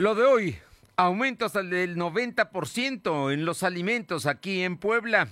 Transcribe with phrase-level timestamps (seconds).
[0.00, 0.56] Lo de hoy,
[0.96, 5.28] aumento hasta del 90% en los alimentos aquí en Puebla.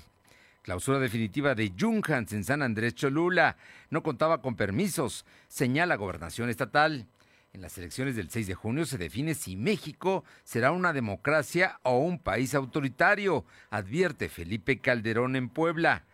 [0.61, 3.57] Clausura definitiva de Junghans en San Andrés Cholula.
[3.89, 7.07] No contaba con permisos, señala Gobernación Estatal.
[7.55, 11.97] En las elecciones del 6 de junio se define si México será una democracia o
[11.97, 16.05] un país autoritario, advierte Felipe Calderón en Puebla.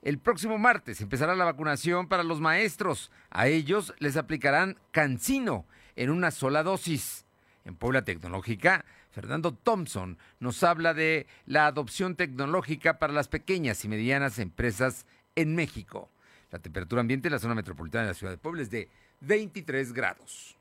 [0.00, 3.10] El próximo martes empezará la vacunación para los maestros.
[3.28, 5.66] A ellos les aplicarán cancino
[5.96, 7.23] en una sola dosis.
[7.64, 13.88] En Puebla Tecnológica, Fernando Thompson nos habla de la adopción tecnológica para las pequeñas y
[13.88, 16.10] medianas empresas en México.
[16.50, 19.92] La temperatura ambiente en la zona metropolitana de la ciudad de Puebla es de 23
[19.92, 20.56] grados.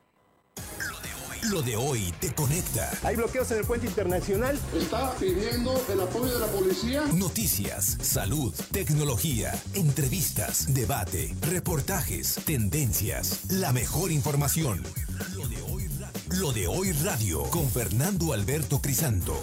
[1.50, 2.90] Lo de hoy te conecta.
[3.04, 4.58] Hay bloqueos en el puente internacional.
[4.74, 7.04] Está pidiendo el apoyo de la policía.
[7.14, 14.82] Noticias, salud, tecnología, entrevistas, debate, reportajes, tendencias, la mejor información.
[15.36, 15.90] Lo de hoy,
[16.40, 19.40] Lo de hoy radio con Fernando Alberto Crisanto.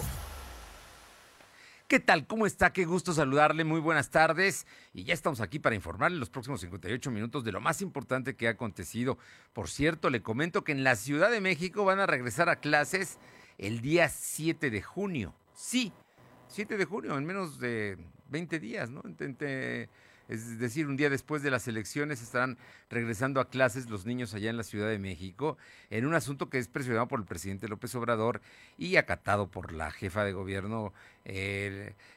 [1.86, 2.26] ¿Qué tal?
[2.26, 2.72] ¿Cómo está?
[2.72, 3.62] Qué gusto saludarle.
[3.62, 4.66] Muy buenas tardes.
[4.92, 8.48] Y ya estamos aquí para informarle los próximos 58 minutos de lo más importante que
[8.48, 9.18] ha acontecido.
[9.52, 13.18] Por cierto, le comento que en la Ciudad de México van a regresar a clases
[13.56, 15.32] el día 7 de junio.
[15.54, 15.92] Sí,
[16.48, 17.98] 7 de junio, en menos de
[18.30, 19.02] 20 días, ¿no?
[19.04, 19.88] Intenté
[20.30, 22.56] es decir, un día después de las elecciones estarán
[22.88, 25.58] regresando a clases los niños allá en la Ciudad de México,
[25.90, 28.40] en un asunto que es presionado por el presidente López Obrador
[28.78, 30.92] y acatado por la jefa de gobierno,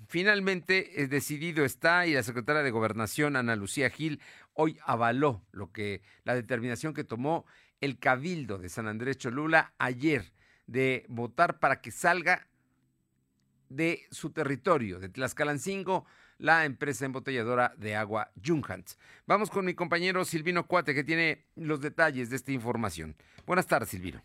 [0.08, 4.20] finalmente es decidido está y la secretaria de Gobernación, Ana Lucía Gil,
[4.54, 7.44] hoy avaló lo que la determinación que tomó
[7.80, 10.32] el Cabildo de San Andrés Cholula ayer
[10.66, 12.48] de votar para que salga
[13.68, 16.06] de su territorio, de Tlaxcalancingo,
[16.38, 18.98] la empresa embotelladora de agua Junghans.
[19.26, 23.16] Vamos con mi compañero Silvino Cuate, que tiene los detalles de esta información.
[23.46, 24.22] Buenas tardes, Silvino.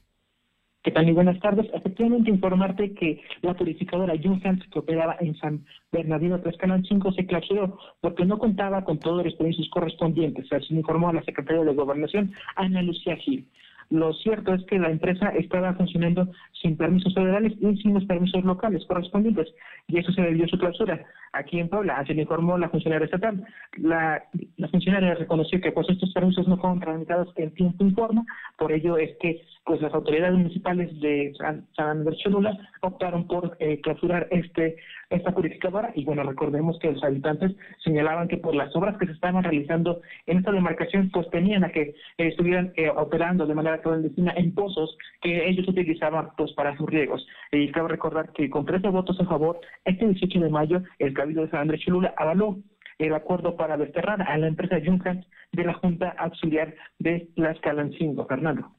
[0.81, 1.09] ¿Qué tal?
[1.09, 1.67] Y buenas tardes.
[1.73, 7.77] Efectivamente, informarte que la purificadora Junghans, que operaba en San Bernardino Tlaxcalan 5, se clausuró
[7.99, 10.51] porque no contaba con todos los permisos correspondientes.
[10.53, 13.45] Así informó a la secretaria de Gobernación, Ana Lucía Gil.
[13.89, 16.29] Lo cierto es que la empresa estaba funcionando
[16.61, 19.53] sin permisos federales y sin los permisos locales correspondientes,
[19.87, 21.05] y eso se debió a su clausura.
[21.33, 23.45] Aquí en Puebla, así lo informó la funcionaria estatal.
[23.77, 24.23] La,
[24.57, 28.25] la funcionaria reconoció que pues estos permisos no fueron tramitados en tiempo y forma,
[28.57, 33.79] por ello es que pues las autoridades municipales de San, Andrés Cholula optaron por eh,
[33.81, 34.77] clausurar este
[35.11, 39.11] esta purificadora y bueno recordemos que los habitantes señalaban que por las obras que se
[39.11, 43.81] estaban realizando en esta demarcación pues tenían a que eh, estuvieran eh, operando de manera
[43.81, 48.65] clandestina en pozos que ellos utilizaban pues para sus riegos y cabe recordar que con
[48.65, 52.57] 13 votos a favor este 18 de mayo el Cabildo de San Andrés Cholula avaló
[52.97, 58.25] el acuerdo para desterrar a la empresa Juncan de la Junta Auxiliar de Las Calancingo.
[58.25, 58.73] Fernando.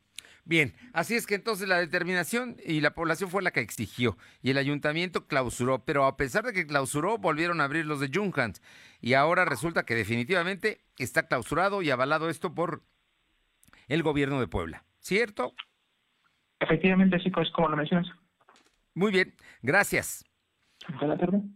[0.45, 4.51] Bien, así es que entonces la determinación y la población fue la que exigió y
[4.51, 8.63] el ayuntamiento clausuró, pero a pesar de que clausuró, volvieron a abrir los de Junghans
[9.03, 12.83] y ahora resulta que definitivamente está clausurado y avalado esto por
[13.89, 15.53] el gobierno de Puebla, ¿cierto?
[16.59, 18.09] Efectivamente, pues como lo mencionas.
[18.95, 20.25] Muy bien, gracias.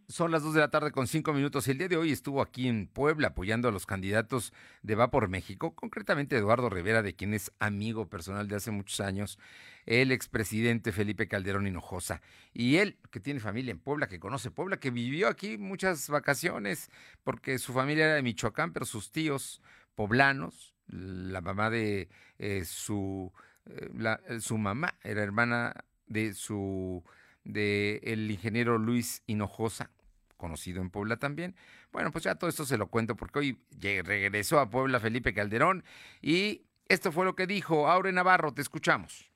[0.08, 1.66] Son las 2 de la tarde con 5 minutos.
[1.68, 5.28] El día de hoy estuvo aquí en Puebla apoyando a los candidatos de Va por
[5.28, 9.38] México, concretamente Eduardo Rivera, de quien es amigo personal de hace muchos años,
[9.86, 12.20] el expresidente Felipe Calderón Hinojosa.
[12.52, 16.90] Y él, que tiene familia en Puebla, que conoce Puebla, que vivió aquí muchas vacaciones,
[17.22, 19.62] porque su familia era de Michoacán, pero sus tíos
[19.94, 23.32] poblanos, la mamá de eh, su,
[23.66, 25.74] eh, su mamá era hermana
[26.06, 27.02] de su
[27.44, 29.90] de el ingeniero Luis Hinojosa,
[30.36, 31.54] conocido en Puebla también.
[31.92, 35.84] Bueno, pues ya todo esto se lo cuento porque hoy regresó a Puebla Felipe Calderón
[36.20, 39.33] y esto fue lo que dijo Aure Navarro, te escuchamos.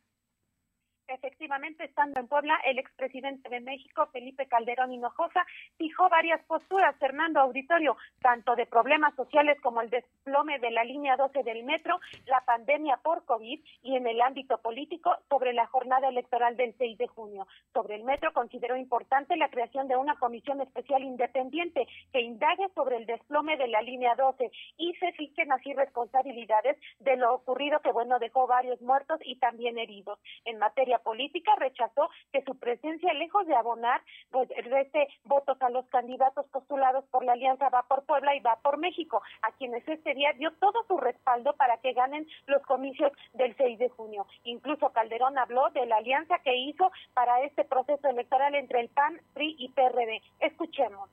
[1.09, 5.47] Efectivamente, estando en Puebla, el expresidente de México, Felipe Calderón Hinojosa,
[5.79, 11.17] fijó varias posturas, Fernando Auditorio, tanto de problemas sociales como el desplome de la línea
[11.17, 16.09] 12 del metro, la pandemia por COVID y en el ámbito político sobre la jornada
[16.09, 17.47] electoral del 6 de junio.
[17.73, 22.99] Sobre el metro, consideró importante la creación de una comisión especial independiente que indague sobre
[22.99, 27.93] el desplome de la línea 12 y se fijen así responsabilidades de lo ocurrido que,
[27.93, 30.19] bueno, dejó varios muertos y también heridos.
[30.45, 35.87] En materia política rechazó que su presencia, lejos de abonar, pues reste votos a los
[35.87, 40.15] candidatos postulados por la Alianza Va por Puebla y Va por México, a quienes este
[40.15, 44.27] día dio todo su respaldo para que ganen los comicios del 6 de junio.
[44.45, 49.21] Incluso Calderón habló de la alianza que hizo para este proceso electoral entre el PAN,
[49.35, 50.23] PRI y PRD.
[50.41, 51.09] Escuchemos.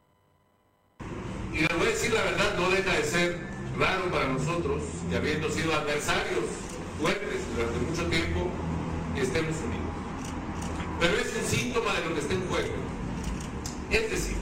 [1.51, 5.15] Y le voy a decir la verdad, no deja de ser raro para nosotros, que
[5.15, 6.45] habiendo sido adversarios
[6.99, 8.51] fuertes durante mucho tiempo,
[9.21, 9.85] estemos unidos.
[10.99, 12.73] Pero es un síntoma de lo que está en juego.
[13.91, 14.35] Es decir,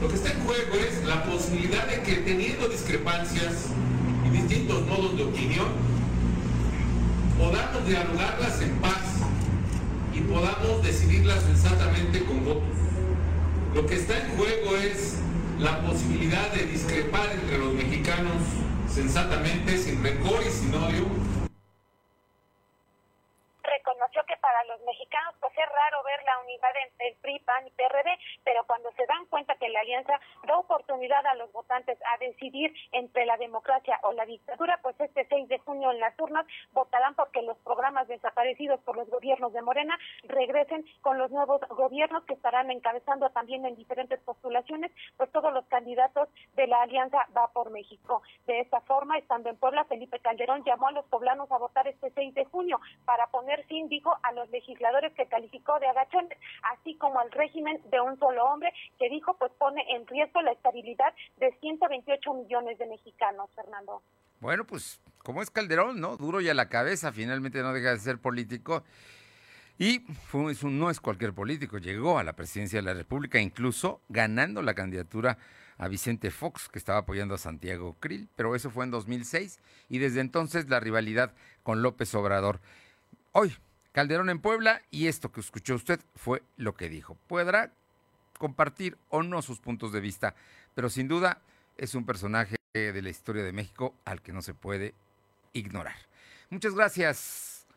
[0.00, 3.66] lo que está en juego es la posibilidad de que teniendo discrepancias
[4.26, 5.68] y distintos modos de opinión,
[7.38, 9.02] podamos dialogarlas en paz
[10.14, 12.62] y podamos decidirlas sensatamente con votos.
[13.74, 15.16] Lo que está en juego es
[15.58, 18.42] la posibilidad de discrepar entre los mexicanos
[18.92, 21.06] sensatamente, sin rencor y sin odio,
[24.84, 28.90] mexicanos, pues es raro ver la unidad entre el PRI, PAN y PRD, pero cuando
[28.92, 33.36] se dan cuenta que la alianza da oportunidad a los votantes a decidir entre la
[33.36, 37.56] democracia o la dictadura, pues este 6 de junio en las urnas votarán porque los
[37.58, 43.30] programas desaparecidos por los gobiernos de Morena regresen con los nuevos gobiernos que estarán encabezando
[43.30, 48.22] también en diferentes postulaciones, pues todos los candidatos de la alianza va por México.
[48.46, 52.10] De esta forma, estando en Puebla, Felipe Calderón llamó a los poblanos a votar este
[52.10, 53.88] 6 de junio para poner fin,
[54.22, 56.38] a los legisladores que calificó de agachones,
[56.74, 60.52] así como al régimen de un solo hombre que dijo pues pone en riesgo la
[60.52, 64.02] estabilidad de 128 millones de mexicanos, Fernando.
[64.40, 66.16] Bueno, pues como es Calderón, ¿no?
[66.16, 68.84] Duro y a la cabeza, finalmente no deja de ser político.
[69.78, 74.62] Y fue, no es cualquier político, llegó a la presidencia de la República, incluso ganando
[74.62, 75.38] la candidatura
[75.78, 79.58] a Vicente Fox, que estaba apoyando a Santiago Krill, pero eso fue en 2006
[79.88, 82.60] y desde entonces la rivalidad con López Obrador.
[83.32, 83.56] Hoy,
[83.94, 87.16] Calderón en Puebla y esto que escuchó usted fue lo que dijo.
[87.28, 87.72] Podrá
[88.38, 90.34] compartir o no sus puntos de vista,
[90.74, 91.40] pero sin duda
[91.76, 94.94] es un personaje de la historia de México al que no se puede
[95.52, 95.94] ignorar.
[96.50, 97.68] Muchas gracias,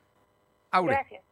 [0.71, 0.95] Aure.
[0.95, 1.23] Gracias.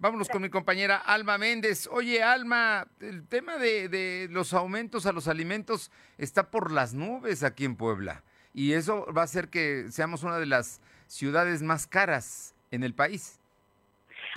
[0.00, 1.86] Vámonos con mi compañera Alma Méndez.
[1.86, 7.44] Oye, Alma, el tema de, de, los aumentos a los alimentos está por las nubes
[7.44, 8.24] aquí en Puebla.
[8.52, 12.92] Y eso va a hacer que seamos una de las ciudades más caras en el
[12.92, 13.38] país.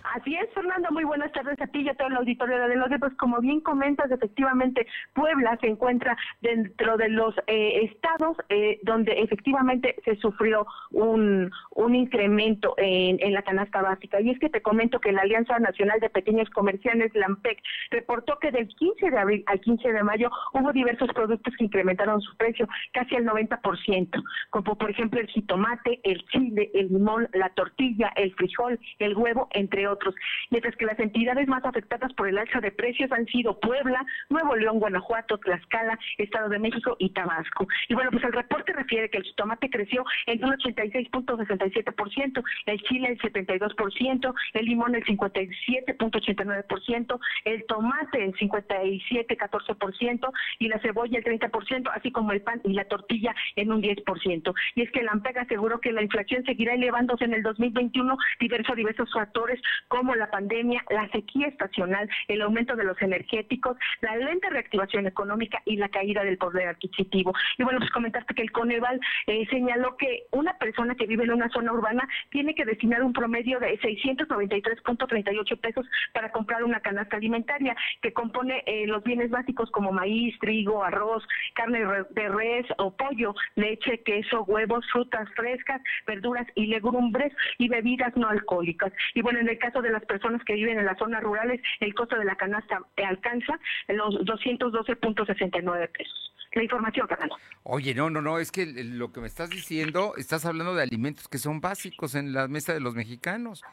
[0.03, 2.89] Así es, Fernando, muy buenas tardes a ti y a todo el auditorio de los
[2.99, 9.13] Pues como bien comentas, efectivamente, Puebla se encuentra dentro de los eh, estados eh, donde
[9.13, 14.19] efectivamente se sufrió un, un incremento en, en, la canasta básica.
[14.21, 17.61] Y es que te comento que la Alianza Nacional de Pequeños Comerciantes, LAMPEC,
[17.91, 22.21] reportó que del 15 de abril al 15 de mayo hubo diversos productos que incrementaron
[22.21, 27.49] su precio casi al 90%, como por ejemplo el jitomate, el chile, el limón, la
[27.49, 30.13] tortilla, el frijol, el huevo, entre otros,
[30.49, 34.55] mientras que las entidades más afectadas por el alza de precios han sido Puebla, Nuevo
[34.55, 37.67] León, Guanajuato, Tlaxcala, Estado de México y Tabasco.
[37.89, 43.09] Y bueno, pues el reporte refiere que el tomate creció en un 86.67%, el chile
[43.09, 51.91] el 72%, el limón el 57.89%, el tomate el 57.14% y la cebolla el 30%,
[51.93, 54.53] así como el pan y la tortilla en un 10%.
[54.75, 58.75] Y es que la AMPEG aseguró que la inflación seguirá elevándose en el 2021 diversos
[58.75, 64.49] diversos factores como la pandemia, la sequía estacional, el aumento de los energéticos, la lenta
[64.49, 67.33] reactivación económica y la caída del poder adquisitivo.
[67.57, 71.31] Y bueno, pues comentaste que el Coneval eh, señaló que una persona que vive en
[71.31, 77.17] una zona urbana tiene que destinar un promedio de 693.38 pesos para comprar una canasta
[77.17, 82.95] alimentaria que compone eh, los bienes básicos como maíz, trigo, arroz, carne de res o
[82.95, 88.91] pollo, leche, queso, huevos, frutas frescas, verduras y legumbres y bebidas no alcohólicas.
[89.13, 91.93] Y bueno, en el caso de las personas que viven en las zonas rurales, el
[91.95, 96.31] costo de la canasta alcanza los 212.69 pesos.
[96.53, 97.35] La información, Fernando.
[97.63, 101.27] Oye, no, no, no, es que lo que me estás diciendo, estás hablando de alimentos
[101.27, 103.63] que son básicos en la mesa de los mexicanos.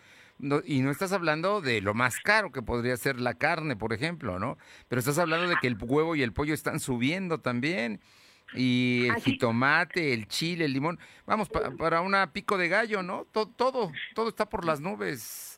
[0.65, 4.39] y no estás hablando de lo más caro que podría ser la carne, por ejemplo,
[4.39, 4.59] ¿no?
[4.89, 8.01] Pero estás hablando de que el huevo y el pollo están subiendo también.
[8.55, 10.99] Y el jitomate, el chile, el limón.
[11.27, 13.27] Vamos, para una pico de gallo, ¿no?
[13.31, 15.52] Todo, todo, todo está por las nubes.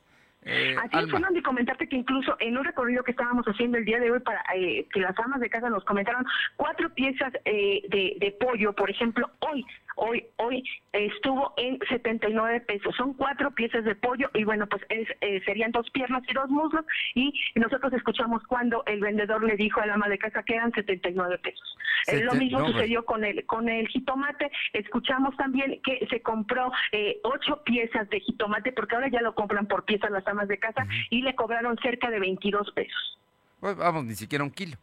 [0.44, 3.84] Eh, Así es, Fernando, y comentarte que incluso en un recorrido que estábamos haciendo el
[3.84, 6.24] día de hoy para eh, que las amas de casa nos comentaron
[6.56, 9.64] cuatro piezas eh, de, de pollo, por ejemplo, hoy
[9.96, 12.94] hoy hoy estuvo en 79 pesos.
[12.96, 16.84] Son cuatro piezas de pollo y bueno, pues eh, serían dos piernas y dos muslos
[17.14, 20.72] y nosotros escuchamos cuando el vendedor le dijo a la ama de casa que eran
[20.72, 21.76] 79 pesos.
[22.06, 24.50] Eh, lo mismo sucedió con el con el jitomate.
[24.72, 29.66] Escuchamos también que se compró eh, ocho piezas de jitomate porque ahora ya lo compran
[29.66, 33.18] por piezas las amas de casa y le cobraron cerca de 22 pesos.
[33.60, 34.76] Pues vamos, ni siquiera un kilo.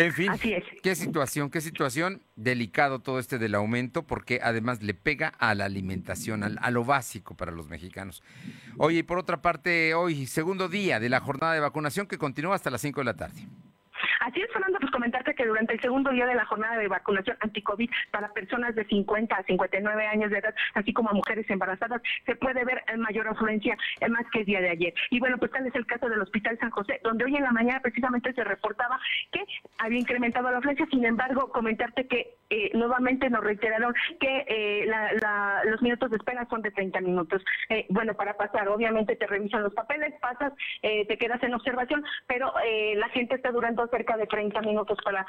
[0.00, 0.30] En fin,
[0.80, 5.64] qué situación, qué situación delicado todo este del aumento, porque además le pega a la
[5.64, 8.22] alimentación, a, lo básico para los mexicanos.
[8.76, 12.54] Oye, y por otra parte, hoy, segundo día de la jornada de vacunación que continúa
[12.54, 13.48] hasta las 5 de la tarde.
[14.20, 14.87] Así es, Fernando, pues
[15.38, 19.36] que durante el segundo día de la jornada de vacunación anti-COVID para personas de 50
[19.36, 23.78] a 59 años de edad, así como a mujeres embarazadas, se puede ver mayor afluencia
[24.10, 24.94] más que el día de ayer.
[25.10, 27.52] Y bueno, pues tal es el caso del Hospital San José, donde hoy en la
[27.52, 28.98] mañana precisamente se reportaba
[29.30, 29.44] que
[29.78, 34.90] había incrementado la afluencia, sin embargo, comentarte que eh, nuevamente nos reiteraron que eh,
[35.64, 37.42] los minutos de espera son de 30 minutos.
[37.68, 42.52] Eh, bueno, para pasar, obviamente te revisan los papeles, pasas, te quedas en observación, pero
[42.94, 45.26] la gente está durando cerca de 30 minutos para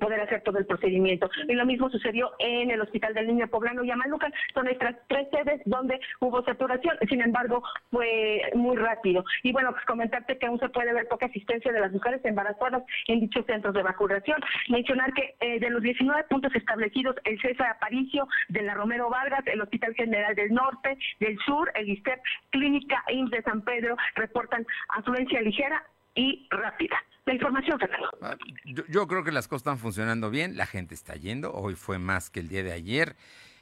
[0.00, 1.30] poder hacer todo el procedimiento.
[1.48, 5.28] Y lo mismo sucedió en el Hospital del Niño Poblano y Amalucan, son nuestras tres
[5.30, 9.24] sedes donde hubo saturación, sin embargo, fue muy rápido.
[9.42, 12.82] Y bueno, pues comentarte que aún se puede ver poca asistencia de las mujeres embarazadas
[13.06, 14.40] en dichos centros de vacunación.
[14.68, 19.60] Mencionar que de los 19 puntos establecidos el César Aparicio, de la Romero Vargas, el
[19.60, 22.20] Hospital General del Norte, del Sur, el ISTEP,
[22.50, 25.82] Clínica IMSS de San Pedro, reportan afluencia ligera
[26.14, 26.96] y rápida.
[27.26, 28.08] La información, Fernando.
[28.22, 31.98] Ah, yo, creo que las cosas están funcionando bien, la gente está yendo, hoy fue
[31.98, 33.16] más que el día de ayer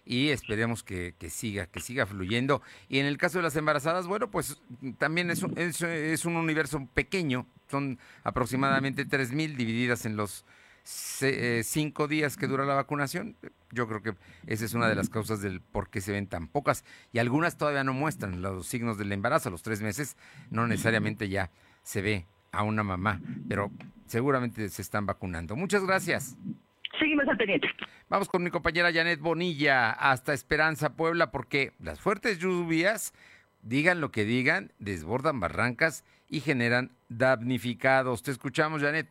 [0.05, 2.63] y esperemos que, siga, que siga fluyendo.
[2.89, 4.61] Y en el caso de las embarazadas, bueno, pues
[4.99, 10.45] también es un, es, un universo pequeño, son aproximadamente 3.000 divididas en los
[11.23, 13.37] eh, cinco días que dura la vacunación.
[13.71, 14.15] Yo creo que
[14.47, 16.85] esa es una de las causas del por qué se ven tan pocas.
[17.13, 19.49] Y algunas todavía no muestran los signos del embarazo.
[19.49, 20.17] A los tres meses
[20.51, 21.51] no necesariamente ya
[21.83, 23.71] se ve a una mamá, pero
[24.07, 25.57] seguramente se están vacunando.
[25.57, 26.37] Muchas gracias.
[26.99, 27.69] Seguimos al pendiente.
[28.09, 33.13] Vamos con mi compañera Janet Bonilla hasta Esperanza, Puebla, porque las fuertes lluvias,
[33.63, 38.23] digan lo que digan, desbordan barrancas y generan damnificados.
[38.23, 39.09] Te escuchamos, Janet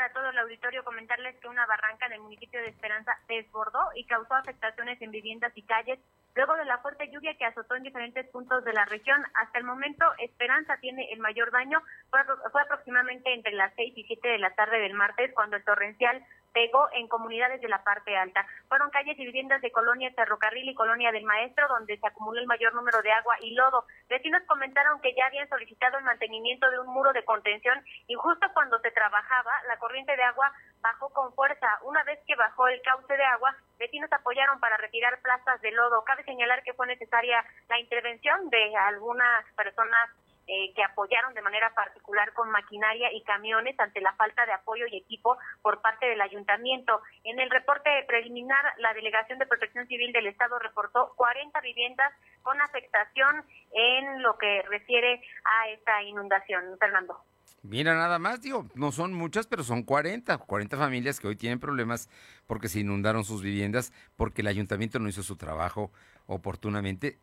[0.00, 4.06] para todo el auditorio, comentarles que una barranca en el municipio de Esperanza desbordó y
[4.06, 5.98] causó afectaciones en viviendas y calles
[6.34, 9.22] luego de la fuerte lluvia que azotó en diferentes puntos de la región.
[9.34, 11.82] Hasta el momento, Esperanza tiene el mayor daño.
[12.08, 15.64] Fue, fue aproximadamente entre las 6 y 7 de la tarde del martes cuando el
[15.64, 18.46] torrencial pegó en comunidades de la parte alta.
[18.68, 22.46] Fueron calles y viviendas de Colonia Ferrocarril y Colonia del Maestro donde se acumuló el
[22.46, 23.84] mayor número de agua y lodo.
[24.08, 28.46] Vecinos comentaron que ya habían solicitado el mantenimiento de un muro de contención y justo
[28.54, 31.78] cuando se trabajaba, la corriente de agua bajó con fuerza.
[31.82, 36.04] Una vez que bajó el cauce de agua, vecinos apoyaron para retirar plazas de lodo.
[36.04, 40.10] Cabe señalar que fue necesaria la intervención de algunas personas
[40.52, 44.84] eh, que apoyaron de manera particular con maquinaria y camiones ante la falta de apoyo
[44.88, 47.00] y equipo por parte del ayuntamiento.
[47.22, 52.60] En el reporte preliminar, la Delegación de Protección Civil del Estado reportó 40 viviendas con
[52.60, 56.76] afectación en lo que refiere a esta inundación.
[56.80, 57.16] Fernando.
[57.62, 61.60] Mira, nada más, digo, no son muchas, pero son 40, 40 familias que hoy tienen
[61.60, 62.08] problemas
[62.48, 65.92] porque se inundaron sus viviendas, porque el ayuntamiento no hizo su trabajo
[66.26, 67.20] oportunamente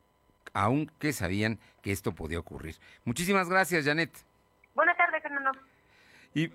[0.54, 2.76] aunque sabían que esto podía ocurrir.
[3.06, 4.12] Muchísimas gracias, Janet.
[4.76, 5.52] Buenas tardes, Fernando.
[6.34, 6.52] Y,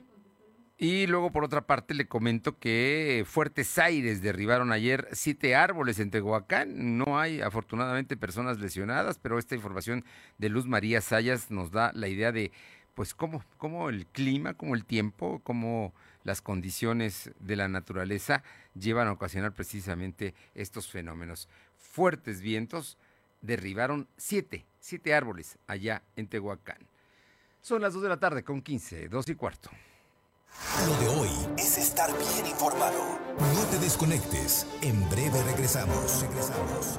[0.78, 6.11] Y luego, por otra parte, le comento que fuertes aires derribaron ayer siete árboles en
[6.11, 6.99] Tehuacán.
[6.99, 10.04] No hay, afortunadamente, personas lesionadas, pero esta información
[10.38, 12.50] de Luz María Sayas nos da la idea de,
[12.94, 15.94] pues, cómo, cómo el clima, cómo el tiempo, cómo
[16.25, 18.42] las condiciones de la naturaleza
[18.75, 21.49] llevan a ocasionar precisamente estos fenómenos.
[21.76, 22.99] Fuertes vientos
[23.42, 26.78] derribaron siete, siete árboles allá en Tehuacán.
[27.61, 29.70] Son las dos de la tarde con 15, dos y cuarto.
[30.87, 33.18] Lo de hoy es estar bien informado.
[33.38, 34.66] No te desconectes.
[34.82, 36.22] En breve regresamos.
[36.22, 36.99] Regresamos.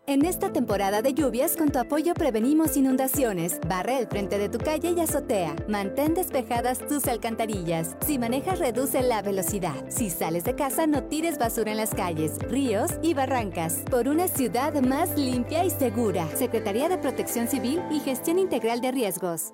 [0.10, 3.60] En esta temporada de lluvias, con tu apoyo prevenimos inundaciones.
[3.68, 5.56] Barre el frente de tu calle y azotea.
[5.68, 7.96] Mantén despejadas tus alcantarillas.
[8.08, 9.76] Si manejas, reduce la velocidad.
[9.88, 13.84] Si sales de casa, no tires basura en las calles, ríos y barrancas.
[13.92, 16.28] Por una ciudad más limpia y segura.
[16.36, 19.54] Secretaría de Protección Civil y Gestión Integral de Riesgos.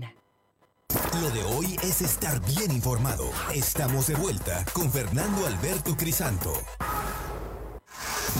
[1.19, 3.29] Lo de hoy es estar bien informado.
[3.53, 6.53] Estamos de vuelta con Fernando Alberto Crisanto.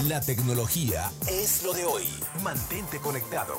[0.07, 2.05] La tecnología es lo de hoy.
[2.41, 3.55] Mantente conectado.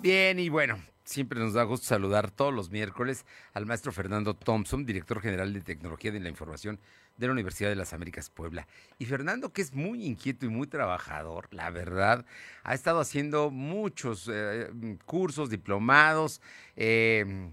[0.00, 4.84] Bien, y bueno, siempre nos da gusto saludar todos los miércoles al maestro Fernando Thompson,
[4.84, 6.80] director general de Tecnología de la Información
[7.16, 8.66] de la Universidad de las Américas Puebla.
[8.98, 12.24] Y Fernando, que es muy inquieto y muy trabajador, la verdad,
[12.62, 14.70] ha estado haciendo muchos eh,
[15.04, 16.40] cursos, diplomados,
[16.76, 17.50] eh,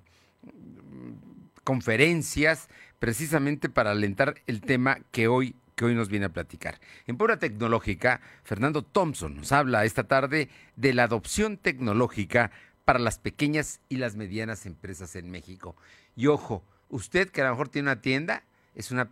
[1.63, 2.69] conferencias,
[3.00, 6.80] precisamente para alentar el tema que hoy que hoy nos viene a platicar.
[7.08, 12.52] En Puebla Tecnológica, Fernando Thompson nos habla esta tarde de la adopción tecnológica
[12.86, 15.76] para las pequeñas y las medianas empresas en México.
[16.15, 18.43] Y ojo, usted que a lo mejor tiene una tienda,
[18.76, 19.10] es una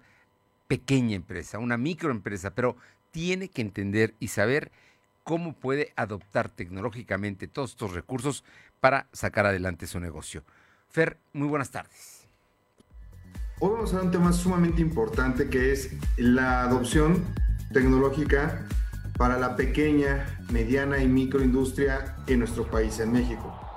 [0.70, 2.78] pequeña empresa, una microempresa, pero
[3.12, 4.72] tiene que entender y saber
[5.24, 8.44] cómo puede adoptar tecnológicamente todos estos recursos
[8.80, 10.44] para sacar adelante su negocio.
[10.88, 12.28] Fer, muy buenas tardes.
[13.60, 17.26] Hoy vamos a un tema sumamente importante que es la adopción
[17.74, 18.68] tecnológica
[19.18, 23.69] para la pequeña, mediana y microindustria en nuestro país, en México.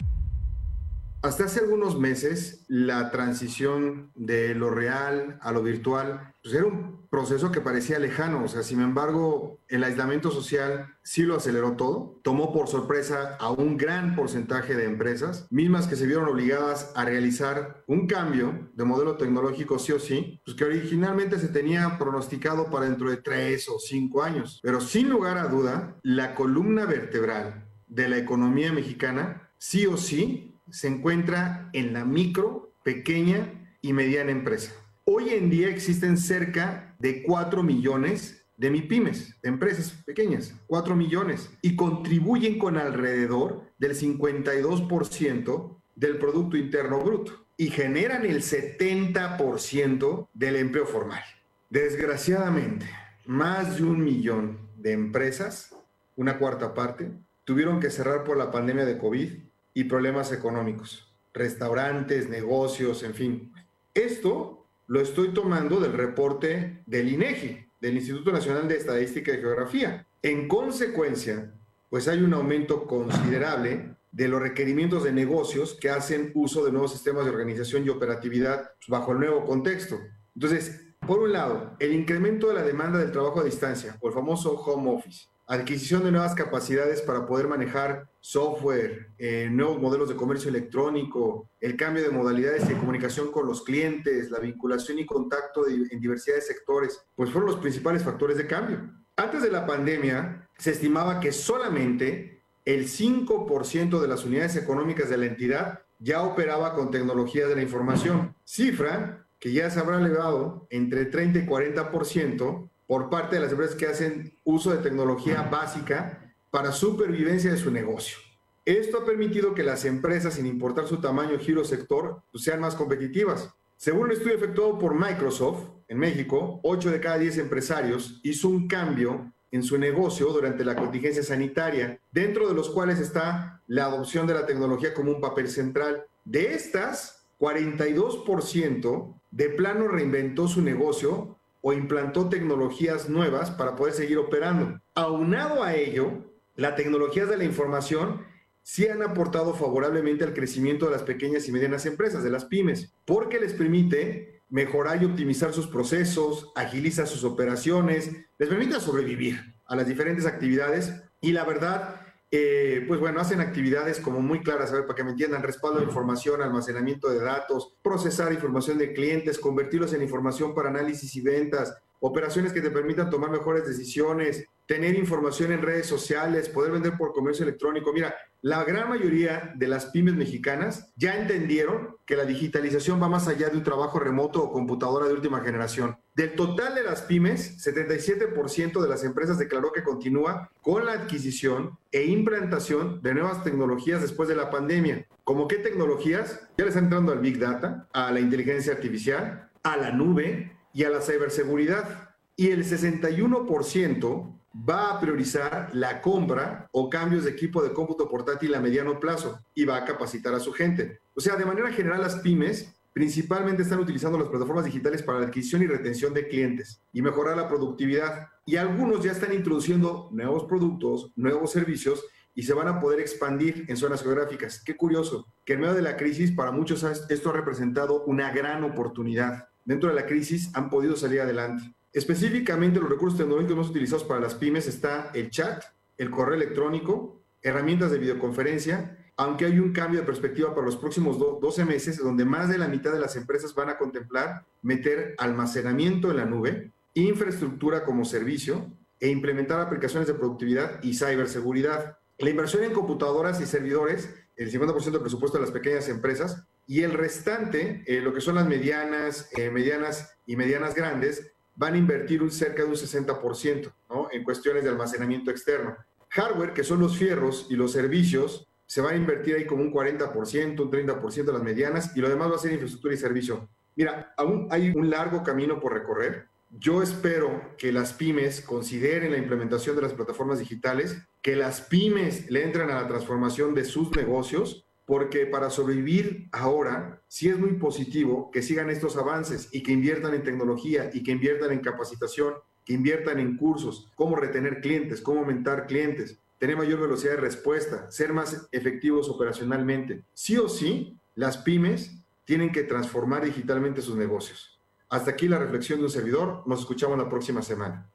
[1.23, 7.07] Hasta hace algunos meses, la transición de lo real a lo virtual pues era un
[7.09, 8.43] proceso que parecía lejano.
[8.43, 12.19] O sin embargo, el aislamiento social sí lo aceleró todo.
[12.25, 17.05] Tomó por sorpresa a un gran porcentaje de empresas, mismas que se vieron obligadas a
[17.05, 22.69] realizar un cambio de modelo tecnológico sí o sí, pues que originalmente se tenía pronosticado
[22.69, 24.59] para dentro de tres o cinco años.
[24.61, 30.52] Pero sin lugar a duda, la columna vertebral de la economía mexicana sí o sí
[30.73, 34.73] se encuentra en la micro, pequeña y mediana empresa.
[35.05, 41.51] Hoy en día existen cerca de 4 millones de MIPIMES, de empresas pequeñas, 4 millones,
[41.61, 50.57] y contribuyen con alrededor del 52% del Producto Interno Bruto y generan el 70% del
[50.57, 51.23] empleo formal.
[51.69, 52.89] Desgraciadamente,
[53.27, 55.77] más de un millón de empresas,
[56.17, 57.11] una cuarta parte,
[57.45, 63.53] tuvieron que cerrar por la pandemia de COVID y problemas económicos, restaurantes, negocios, en fin.
[63.95, 70.07] Esto lo estoy tomando del reporte del INEGI, del Instituto Nacional de Estadística y Geografía.
[70.23, 71.53] En consecuencia,
[71.91, 76.93] pues hay un aumento considerable de los requerimientos de negocios que hacen uso de nuevos
[76.93, 79.99] sistemas de organización y operatividad bajo el nuevo contexto.
[80.35, 84.15] Entonces, por un lado, el incremento de la demanda del trabajo a distancia, o el
[84.15, 90.17] famoso home office, adquisición de nuevas capacidades para poder manejar software, eh, nuevos modelos de
[90.17, 95.67] comercio electrónico, el cambio de modalidades de comunicación con los clientes, la vinculación y contacto
[95.69, 98.91] en diversidad de sectores, pues fueron los principales factores de cambio.
[99.17, 105.19] Antes de la pandemia, se estimaba que solamente el 5% de las unidades económicas de
[105.19, 110.69] la entidad ya operaba con tecnología de la información, cifra que ya se habrá elevado
[110.71, 116.31] entre 30 y 40% por parte de las empresas que hacen uso de tecnología básica
[116.51, 118.19] para supervivencia de su negocio.
[118.67, 122.75] Esto ha permitido que las empresas, sin importar su tamaño, giro, sector, pues, sean más
[122.75, 123.49] competitivas.
[123.79, 128.69] Según un estudio efectuado por Microsoft en México, 8 de cada 10 empresarios hizo un
[128.69, 134.27] cambio en su negocio durante la contingencia sanitaria, dentro de los cuales está la adopción
[134.27, 136.05] de la tecnología como un papel central.
[136.27, 144.19] De estas, 42% de plano reinventó su negocio o implantó tecnologías nuevas para poder seguir
[144.19, 144.81] operando.
[144.95, 148.27] Aunado a ello, las tecnologías de la información
[148.63, 152.93] sí han aportado favorablemente al crecimiento de las pequeñas y medianas empresas, de las pymes,
[153.07, 159.77] porque les permite mejorar y optimizar sus procesos, agiliza sus operaciones, les permite sobrevivir a
[159.77, 162.02] las diferentes actividades y la verdad
[162.35, 165.81] eh, pues bueno, hacen actividades como muy claras, a ver, para que me entiendan, respaldo
[165.81, 171.21] de información, almacenamiento de datos, procesar información de clientes, convertirlos en información para análisis y
[171.21, 176.97] ventas, operaciones que te permitan tomar mejores decisiones, tener información en redes sociales, poder vender
[176.97, 177.93] por comercio electrónico.
[177.93, 183.29] Mira, la gran mayoría de las pymes mexicanas ya entendieron que la digitalización va más
[183.29, 185.99] allá de un trabajo remoto o computadora de última generación.
[186.15, 191.79] Del total de las pymes, 77% de las empresas declaró que continúa con la adquisición
[191.91, 195.07] e implantación de nuevas tecnologías después de la pandemia.
[195.25, 196.41] ¿Cómo qué tecnologías?
[196.59, 200.85] Ya le están entrando al Big Data, a la inteligencia artificial, a la nube y
[200.85, 202.11] a la ciberseguridad.
[202.37, 208.55] Y el 61% va a priorizar la compra o cambios de equipo de cómputo portátil
[208.55, 211.01] a mediano plazo y va a capacitar a su gente.
[211.15, 215.27] O sea, de manera general las pymes principalmente están utilizando las plataformas digitales para la
[215.27, 218.29] adquisición y retención de clientes y mejorar la productividad.
[218.45, 223.65] Y algunos ya están introduciendo nuevos productos, nuevos servicios y se van a poder expandir
[223.69, 224.63] en zonas geográficas.
[224.65, 228.65] Qué curioso, que en medio de la crisis para muchos esto ha representado una gran
[228.65, 229.49] oportunidad.
[229.65, 231.75] Dentro de la crisis han podido salir adelante.
[231.93, 235.63] Específicamente los recursos tecnológicos más utilizados para las pymes está el chat,
[235.99, 241.19] el correo electrónico, herramientas de videoconferencia, aunque hay un cambio de perspectiva para los próximos
[241.19, 246.11] 12 meses, donde más de la mitad de las empresas van a contemplar meter almacenamiento
[246.11, 248.67] en la nube, infraestructura como servicio
[249.01, 251.99] e implementar aplicaciones de productividad y ciberseguridad.
[252.19, 256.83] La inversión en computadoras y servidores, el 50% del presupuesto de las pequeñas empresas, y
[256.83, 261.79] el restante, eh, lo que son las medianas, eh, medianas y medianas grandes, van a
[261.79, 264.09] invertir un, cerca de un 60% ¿no?
[264.11, 265.77] en cuestiones de almacenamiento externo.
[266.11, 269.71] Hardware, que son los fierros y los servicios, se van a invertir ahí como un
[269.71, 273.51] 40%, un 30% de las medianas y lo demás va a ser infraestructura y servicio.
[273.77, 276.29] Mira, aún hay un largo camino por recorrer.
[276.59, 282.31] Yo espero que las pymes consideren la implementación de las plataformas digitales, que las pymes
[282.31, 287.53] le entren a la transformación de sus negocios porque para sobrevivir ahora sí es muy
[287.57, 292.37] positivo que sigan estos avances y que inviertan en tecnología y que inviertan en capacitación,
[292.65, 297.89] que inviertan en cursos, cómo retener clientes, cómo aumentar clientes, tener mayor velocidad de respuesta,
[297.89, 300.03] ser más efectivos operacionalmente.
[300.13, 304.61] Sí o sí, las pymes tienen que transformar digitalmente sus negocios.
[304.89, 306.43] Hasta aquí la reflexión de un servidor.
[306.47, 307.89] Nos escuchamos la próxima semana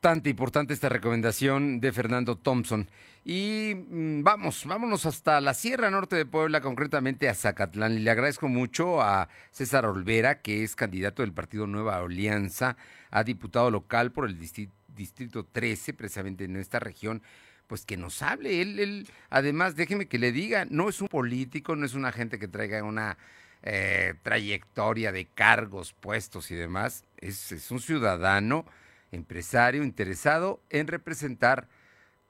[0.00, 2.88] bastante importante esta recomendación de Fernando Thompson.
[3.24, 8.04] Y mm, vamos, vámonos hasta la Sierra Norte de Puebla, concretamente a Zacatlán.
[8.04, 12.76] Le agradezco mucho a César Olvera, que es candidato del partido Nueva Alianza
[13.10, 17.22] a diputado local por el distrito 13, precisamente en esta región
[17.66, 18.62] pues que nos hable.
[18.62, 22.38] Él, él, además, déjeme que le diga, no es un político, no es una gente
[22.38, 23.18] que traiga una
[23.62, 27.04] eh, trayectoria de cargos, puestos y demás.
[27.18, 28.64] Es, es un ciudadano
[29.12, 31.68] empresario interesado en representar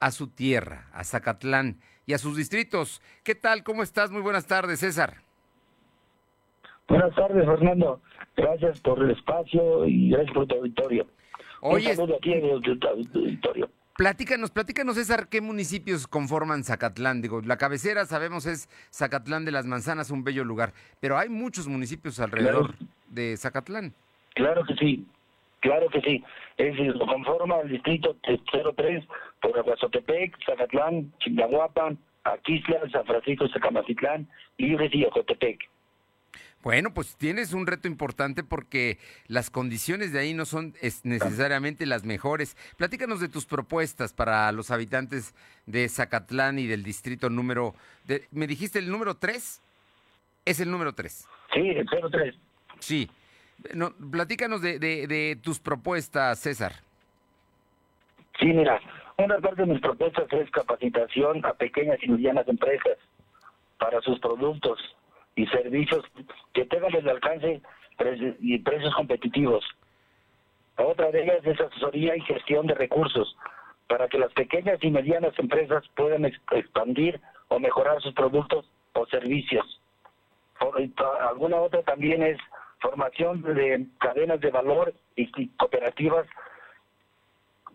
[0.01, 1.77] a su tierra, a Zacatlán
[2.07, 3.01] y a sus distritos.
[3.23, 3.63] ¿Qué tal?
[3.63, 4.11] ¿Cómo estás?
[4.11, 5.23] Muy buenas tardes, César.
[6.89, 8.01] Buenas tardes, Fernando.
[8.37, 11.07] Gracias por el espacio y gracias por tu auditorio.
[11.61, 13.71] Oye, Un aquí en el auditorio.
[13.97, 17.21] Platícanos, platícanos, César, ¿qué municipios conforman Zacatlán?
[17.21, 21.67] Digo, la cabecera, sabemos, es Zacatlán de las Manzanas, un bello lugar, pero hay muchos
[21.67, 22.75] municipios alrededor
[23.09, 23.93] de Zacatlán.
[24.35, 25.05] Claro que sí.
[25.61, 26.23] Claro que sí.
[26.59, 29.05] Es decir, lo conforma el distrito 03
[29.43, 35.59] por Aguazotepec Zacatlán, Chignahuapan, Aquisla, San Francisco, Zacamatitlán, Libres y Ojotepec.
[36.63, 42.05] Bueno, pues tienes un reto importante porque las condiciones de ahí no son necesariamente las
[42.05, 42.57] mejores.
[42.77, 45.35] Platícanos de tus propuestas para los habitantes
[45.67, 47.75] de Zacatlán y del distrito número...
[48.07, 49.63] De, ¿Me dijiste el número 3?
[50.45, 51.29] Es el número 3.
[51.55, 52.35] Sí, el 03.
[52.81, 53.09] Sí.
[53.75, 56.73] No, platícanos de, de, de tus propuestas, César.
[58.41, 58.81] Sí, mira,
[59.17, 62.99] una parte de mis propuestas es capacitación a pequeñas y medianas empresas
[63.79, 64.79] para sus productos
[65.39, 66.05] y servicios
[66.53, 67.63] que tengan el alcance
[68.41, 69.65] y precios competitivos.
[70.77, 73.37] Otra de ellas es asesoría y gestión de recursos
[73.89, 79.81] para que las pequeñas y medianas empresas puedan expandir o mejorar sus productos o servicios.
[81.29, 82.39] Alguna otra también es
[82.81, 86.27] formación de cadenas de valor y cooperativas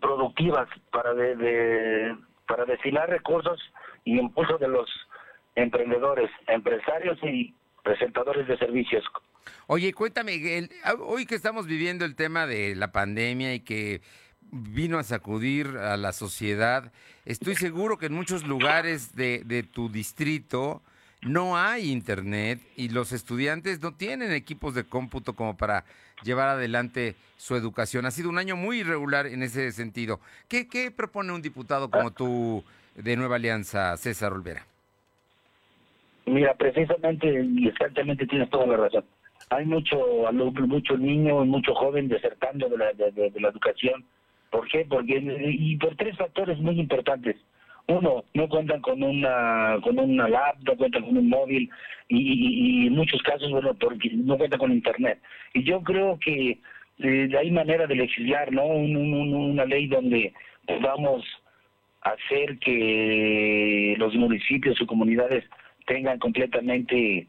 [0.00, 2.14] productivas para de,
[2.46, 3.58] para destinar recursos
[4.04, 4.88] y impulso de los
[5.54, 9.04] emprendedores, empresarios y presentadores de servicios.
[9.66, 14.00] Oye, cuéntame, ah, hoy que estamos viviendo el tema de la pandemia y que
[14.50, 16.92] vino a sacudir a la sociedad,
[17.24, 20.82] estoy seguro que en muchos lugares de, de tu distrito
[21.22, 25.84] no hay internet y los estudiantes no tienen equipos de cómputo como para
[26.22, 28.06] llevar adelante su educación.
[28.06, 30.20] Ha sido un año muy irregular en ese sentido.
[30.48, 32.64] ¿Qué, qué propone un diputado como tú
[32.94, 34.66] de Nueva Alianza, César Olvera?
[36.26, 39.04] Mira, precisamente y exactamente tienes toda la razón.
[39.50, 39.98] Hay mucho
[40.32, 44.04] mucho niño y mucho joven desertando de la, de, la educación.
[44.50, 44.86] ¿Por qué?
[44.88, 47.36] Porque y por tres factores muy importantes
[47.86, 51.68] uno, no cuentan con una con una lab, no cuentan con un móvil
[52.08, 55.20] y, en muchos casos, bueno, porque no cuentan con internet.
[55.52, 56.58] Y yo creo que
[56.98, 58.64] eh, hay manera de legislar, ¿no?
[58.66, 60.32] una ley donde
[60.66, 61.24] podamos
[62.02, 65.44] hacer que los municipios o comunidades
[65.86, 67.28] tengan completamente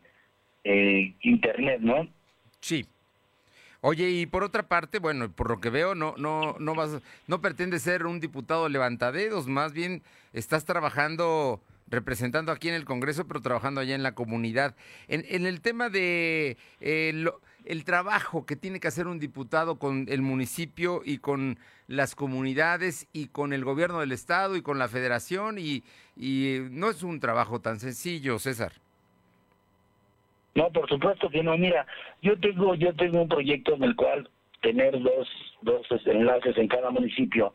[0.63, 2.07] eh, internet, ¿no?
[2.59, 2.85] Sí.
[3.81, 7.41] Oye, y por otra parte, bueno, por lo que veo, no, no, no vas, no
[7.41, 10.01] pretende ser un diputado levantadedos, más bien
[10.33, 14.75] estás trabajando, representando aquí en el Congreso, pero trabajando allá en la comunidad.
[15.07, 17.25] En, en el tema de eh,
[17.65, 23.08] el trabajo que tiene que hacer un diputado con el municipio y con las comunidades
[23.13, 25.84] y con el gobierno del estado y con la federación y,
[26.15, 28.73] y no es un trabajo tan sencillo, César.
[30.56, 31.58] No, por supuesto que no.
[31.58, 31.86] Mira,
[32.21, 34.30] yo tengo yo tengo un proyecto en el cual
[34.62, 35.28] tener dos
[35.62, 37.54] dos enlaces en cada municipio,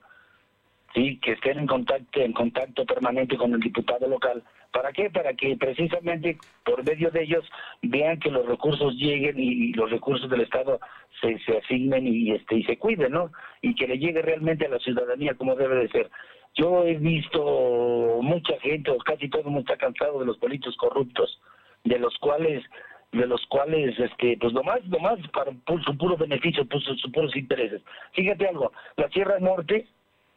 [0.94, 4.42] sí, que estén en contacto en contacto permanente con el diputado local.
[4.72, 5.10] ¿Para qué?
[5.10, 7.44] Para que precisamente por medio de ellos
[7.82, 10.78] vean que los recursos lleguen y, los recursos del Estado
[11.20, 13.32] se, se asignen y este y se cuiden, ¿no?
[13.62, 16.10] Y que le llegue realmente a la ciudadanía como debe de ser.
[16.54, 20.76] Yo he visto mucha gente, o casi todo el mundo está cansado de los políticos
[20.76, 21.40] corruptos,
[21.84, 22.64] de los cuales
[23.12, 25.50] de los cuales este pues nomás nomás para
[25.84, 29.88] su puro beneficio sus, puros intereses fíjate algo la Sierra Norte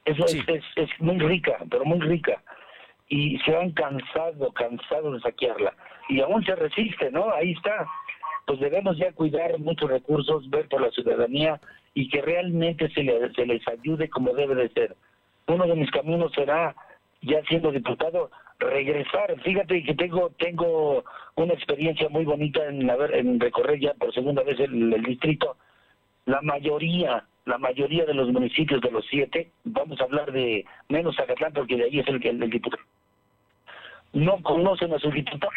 [0.06, 2.42] eso es, es, muy rica pero muy rica.
[3.10, 5.74] Y se han cansado cansado de saquearla.
[6.10, 7.88] Y aún se resiste no ahí está.
[8.46, 11.60] Pues debemos ya cuidar muchos recursos ver por la ciudadanía
[11.94, 14.96] y que realmente se, se les ayude como debe de ser.
[15.48, 16.76] Uno de mis caminos será
[17.22, 19.40] ya siendo diputado regresar.
[19.42, 21.04] Fíjate que tengo tengo
[21.36, 25.58] una experiencia muy bonita en haber en recorrer ya por segunda vez el, distrito.
[26.26, 31.16] La mayoría, la mayoría de los municipios de los siete, vamos a hablar de menos
[31.16, 32.84] Zacatlán porque de ahí es el que el, diputado
[34.14, 35.52] no conocen a su diputado,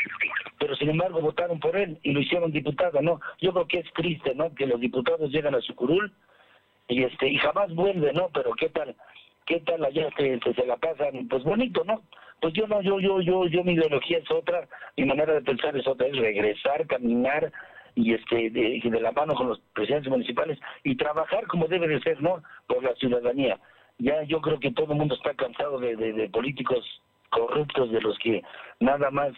[0.58, 3.20] pero sin embargo votaron por él y lo hicieron diputado, ¿no?
[3.40, 4.54] Yo creo que es triste, ¿no?
[4.54, 6.10] Que los diputados llegan a su curul
[6.88, 8.30] y este y jamás vuelven, ¿no?
[8.32, 8.96] Pero qué tal,
[9.44, 12.02] qué tal allá se, se, se la pasan, pues bonito, ¿no?
[12.40, 15.76] Pues yo no, yo, yo, yo, yo mi ideología es otra, mi manera de pensar
[15.76, 17.52] es otra, es regresar, caminar
[17.96, 22.22] y este de, la mano con los presidentes municipales y trabajar como debe de ser,
[22.22, 22.42] ¿no?
[22.68, 23.58] Por la ciudadanía.
[23.98, 26.84] Ya yo creo que todo el mundo está cansado de, de, políticos
[27.30, 28.42] corruptos, de los que
[28.80, 29.32] nada más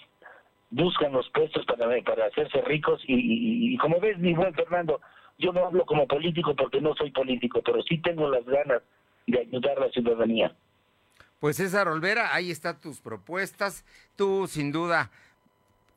[0.70, 5.00] buscan los puestos para, para hacerse ricos y, y, como ves, mi buen Fernando,
[5.38, 8.82] yo no hablo como político porque no soy político, pero sí tengo las ganas
[9.28, 10.52] de ayudar a la ciudadanía.
[11.38, 13.84] Pues César Olvera, ahí están tus propuestas.
[14.16, 15.12] Tú sin duda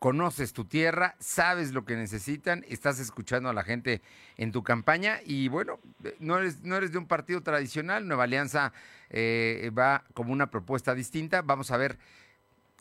[0.01, 4.01] conoces tu tierra, sabes lo que necesitan, estás escuchando a la gente
[4.35, 5.77] en tu campaña y bueno,
[6.19, 8.73] no eres, no eres de un partido tradicional, Nueva Alianza
[9.11, 11.43] eh, va como una propuesta distinta.
[11.43, 11.97] Vamos a ver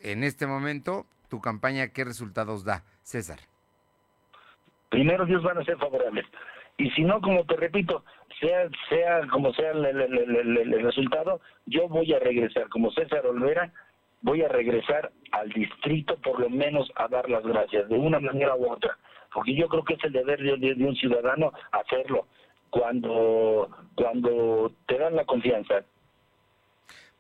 [0.01, 3.39] en este momento tu campaña qué resultados da, César.
[4.89, 6.25] Primero Dios van a ser favorables
[6.79, 8.03] Y si no, como te repito,
[8.41, 13.71] sea sea como sea el resultado, yo voy a regresar como César Olvera
[14.23, 18.55] voy a regresar al distrito por lo menos a dar las gracias, de una manera
[18.57, 18.97] u otra,
[19.33, 22.27] porque yo creo que es el deber de, un ciudadano hacerlo
[22.71, 25.85] cuando, cuando te dan la confianza.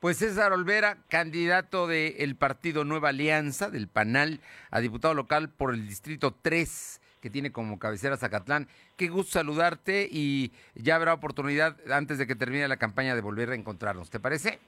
[0.01, 5.87] Pues César Olvera, candidato del partido Nueva Alianza, del PANAL, a diputado local por el
[5.87, 8.67] Distrito 3, que tiene como cabecera Zacatlán.
[8.97, 13.51] Qué gusto saludarte y ya habrá oportunidad antes de que termine la campaña de volver
[13.51, 14.09] a encontrarnos.
[14.09, 14.59] ¿Te parece?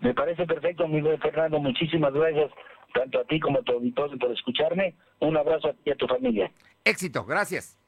[0.00, 1.58] Me parece perfecto, mi buen Fernando.
[1.58, 2.50] Muchísimas gracias,
[2.94, 4.94] tanto a ti como a tu auditorio, por escucharme.
[5.20, 6.50] Un abrazo a ti y a tu familia.
[6.84, 7.78] Éxito, gracias.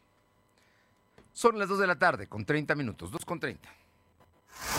[1.32, 3.68] Son las 2 de la tarde, con 30 minutos, 2 con 30.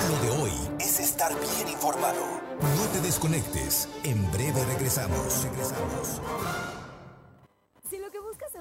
[0.09, 2.19] Lo de hoy es estar bien informado.
[2.59, 3.87] No te desconectes.
[4.03, 5.45] En breve regresamos.
[5.45, 6.21] Regresamos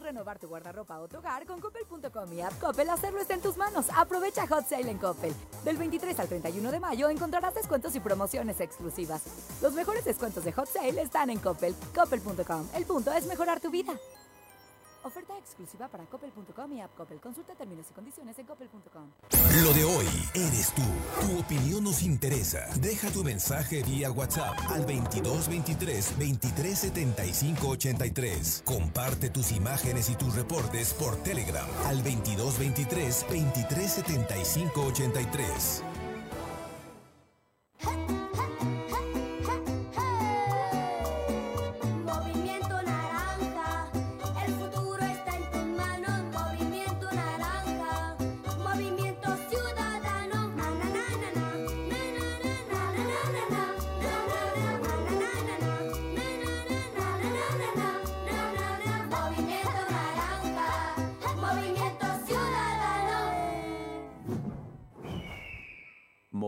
[0.09, 3.57] renovar tu guardarropa o tu hogar con Coppel.com y App Coppel, hacerlo está en tus
[3.57, 3.87] manos.
[3.95, 5.35] Aprovecha Hot Sale en Coppel.
[5.65, 9.23] Del 23 al 31 de mayo encontrarás descuentos y promociones exclusivas.
[9.61, 11.75] Los mejores descuentos de Hot Sale están en Coppel.
[11.95, 12.69] Coppel.com.
[12.75, 13.93] El punto es mejorar tu vida.
[15.09, 17.19] Oferta exclusiva para coppel.com y app Coppel.
[17.19, 19.09] Consulta términos y condiciones en coppel.com.
[19.65, 20.83] Lo de hoy eres tú.
[21.23, 22.69] Tu opinión nos interesa.
[22.79, 28.63] Deja tu mensaje vía WhatsApp al 2223 2375 83.
[28.67, 35.85] Comparte tus imágenes y tus reportes por Telegram al 2223 2375 83.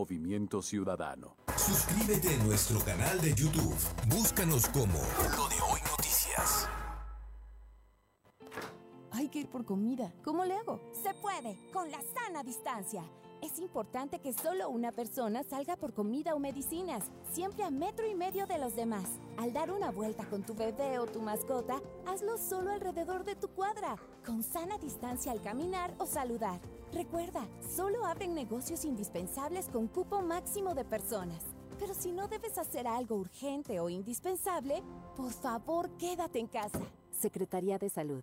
[0.00, 1.36] Movimiento Ciudadano.
[1.58, 3.76] Suscríbete a nuestro canal de YouTube.
[4.08, 4.98] Búscanos como
[5.36, 6.66] Lo de Hoy Noticias.
[9.10, 10.10] Hay que ir por comida.
[10.24, 10.80] ¿Cómo le hago?
[11.02, 13.04] Se puede, con la sana distancia.
[13.42, 18.14] Es importante que solo una persona salga por comida o medicinas, siempre a metro y
[18.14, 19.04] medio de los demás.
[19.36, 23.48] Al dar una vuelta con tu bebé o tu mascota, hazlo solo alrededor de tu
[23.48, 26.58] cuadra, con sana distancia al caminar o saludar.
[26.92, 31.44] Recuerda, solo abren negocios indispensables con cupo máximo de personas.
[31.78, 34.82] Pero si no debes hacer algo urgente o indispensable,
[35.16, 36.80] por favor quédate en casa.
[37.12, 38.22] Secretaría de Salud.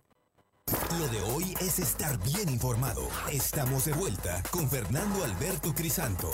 [0.98, 3.08] Lo de hoy es estar bien informado.
[3.32, 6.30] Estamos de vuelta con Fernando Alberto Crisanto.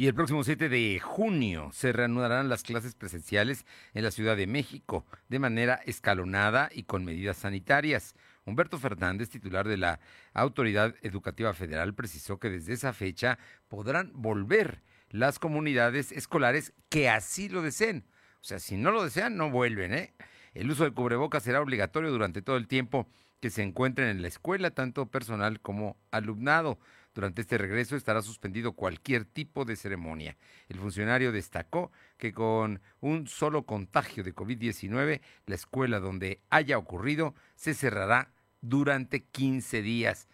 [0.00, 4.46] Y el próximo 7 de junio se reanudarán las clases presenciales en la Ciudad de
[4.46, 8.14] México de manera escalonada y con medidas sanitarias.
[8.48, 10.00] Humberto Fernández, titular de la
[10.34, 17.48] Autoridad Educativa Federal, precisó que desde esa fecha podrán volver las comunidades escolares que así
[17.48, 18.04] lo deseen.
[18.40, 20.14] O sea, si no lo desean, no vuelven, ¿eh?
[20.54, 23.08] El uso de cubrebocas será obligatorio durante todo el tiempo
[23.40, 26.78] que se encuentren en la escuela, tanto personal como alumnado.
[27.14, 30.36] Durante este regreso estará suspendido cualquier tipo de ceremonia.
[30.68, 37.34] El funcionario destacó que con un solo contagio de COVID-19, la escuela donde haya ocurrido
[37.54, 40.28] se cerrará durante 15 días.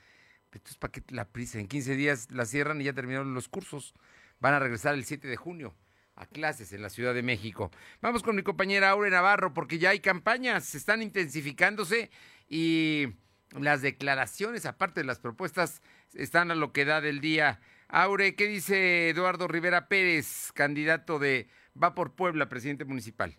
[0.52, 1.58] Entonces, ¿para qué la prisa?
[1.58, 3.94] En 15 días la cierran y ya terminaron los cursos.
[4.40, 5.74] Van a regresar el 7 de junio
[6.16, 7.70] a clases en la Ciudad de México.
[8.00, 12.10] Vamos con mi compañera Aure Navarro porque ya hay campañas, están intensificándose
[12.48, 13.08] y
[13.50, 15.82] las declaraciones, aparte de las propuestas,
[16.14, 17.60] están a lo que da del día.
[17.88, 21.48] Aure, ¿qué dice Eduardo Rivera Pérez, candidato de
[21.80, 23.36] Va por Puebla, presidente municipal?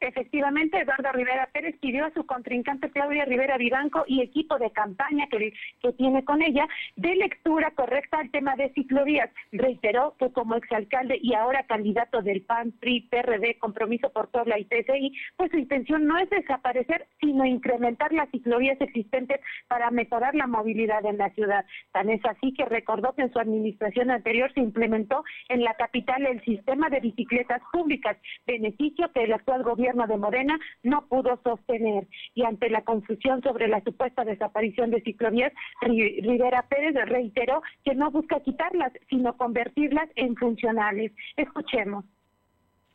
[0.00, 5.26] Efectivamente, Eduardo Rivera Pérez pidió a su contrincante Claudia Rivera Vivanco y equipo de campaña
[5.30, 9.28] que, que tiene con ella de lectura correcta al tema de ciclovías.
[9.52, 14.64] Reiteró que como exalcalde y ahora candidato del PAN, PRI, PRD, Compromiso por Puebla y
[14.64, 20.46] PCI, pues su intención no es desaparecer, sino incrementar las ciclovías existentes para mejorar la
[20.46, 21.66] movilidad en la ciudad.
[21.92, 26.24] Tan es así que recordó que en su administración anterior se implementó en la capital
[26.24, 32.06] el sistema de bicicletas públicas, beneficio que el actual gobierno de Morena no pudo sostener.
[32.34, 38.10] Y ante la confusión sobre la supuesta desaparición de ciclovías, Rivera Pérez reiteró que no
[38.10, 41.12] busca quitarlas, sino convertirlas en funcionales.
[41.36, 42.04] Escuchemos.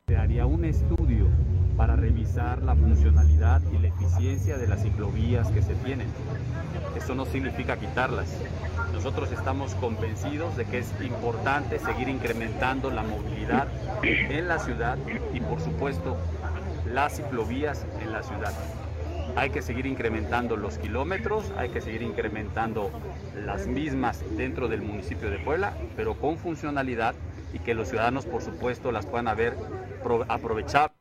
[0.07, 1.27] Se haría un estudio
[1.77, 6.07] para revisar la funcionalidad y la eficiencia de las ciclovías que se tienen.
[6.95, 8.41] Eso no significa quitarlas.
[8.93, 13.67] Nosotros estamos convencidos de que es importante seguir incrementando la movilidad
[14.03, 14.97] en la ciudad
[15.33, 16.17] y por supuesto
[16.95, 18.53] las ciclovías en la ciudad.
[19.35, 22.89] Hay que seguir incrementando los kilómetros, hay que seguir incrementando
[23.45, 27.13] las mismas dentro del municipio de Puebla, pero con funcionalidad
[27.53, 29.57] y que los ciudadanos, por supuesto, las puedan haber
[30.29, 30.93] aprovechado.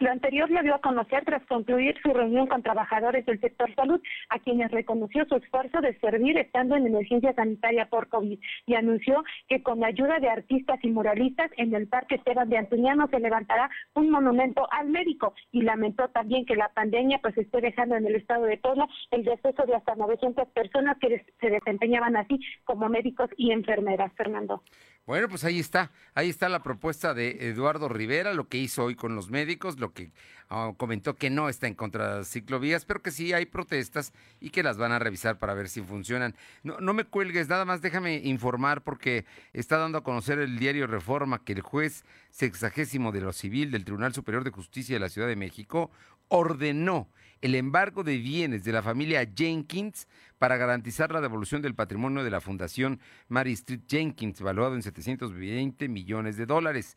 [0.00, 4.00] Lo anterior lo dio a conocer tras concluir su reunión con trabajadores del sector salud,
[4.28, 9.24] a quienes reconoció su esfuerzo de servir estando en emergencia sanitaria por COVID y anunció
[9.48, 13.18] que con la ayuda de artistas y muralistas en el Parque Esteban de Antuñano se
[13.18, 18.06] levantará un monumento al médico y lamentó también que la pandemia pues esté dejando en
[18.06, 22.88] el estado de Puebla el deceso de hasta 900 personas que se desempeñaban así como
[22.88, 24.62] médicos y enfermeras, Fernando.
[25.08, 28.94] Bueno, pues ahí está, ahí está la propuesta de Eduardo Rivera, lo que hizo hoy
[28.94, 30.12] con los médicos, lo que
[30.50, 34.12] ah, comentó que no está en contra de las ciclovías, pero que sí hay protestas
[34.38, 36.34] y que las van a revisar para ver si funcionan.
[36.62, 40.86] No, no me cuelgues, nada más déjame informar porque está dando a conocer el diario
[40.86, 45.08] Reforma que el juez sexagésimo de lo civil del Tribunal Superior de Justicia de la
[45.08, 45.90] Ciudad de México
[46.28, 47.08] ordenó
[47.40, 50.08] el embargo de bienes de la familia Jenkins
[50.38, 55.88] para garantizar la devolución del patrimonio de la Fundación Mary Street Jenkins, valuado en 720
[55.88, 56.96] millones de dólares.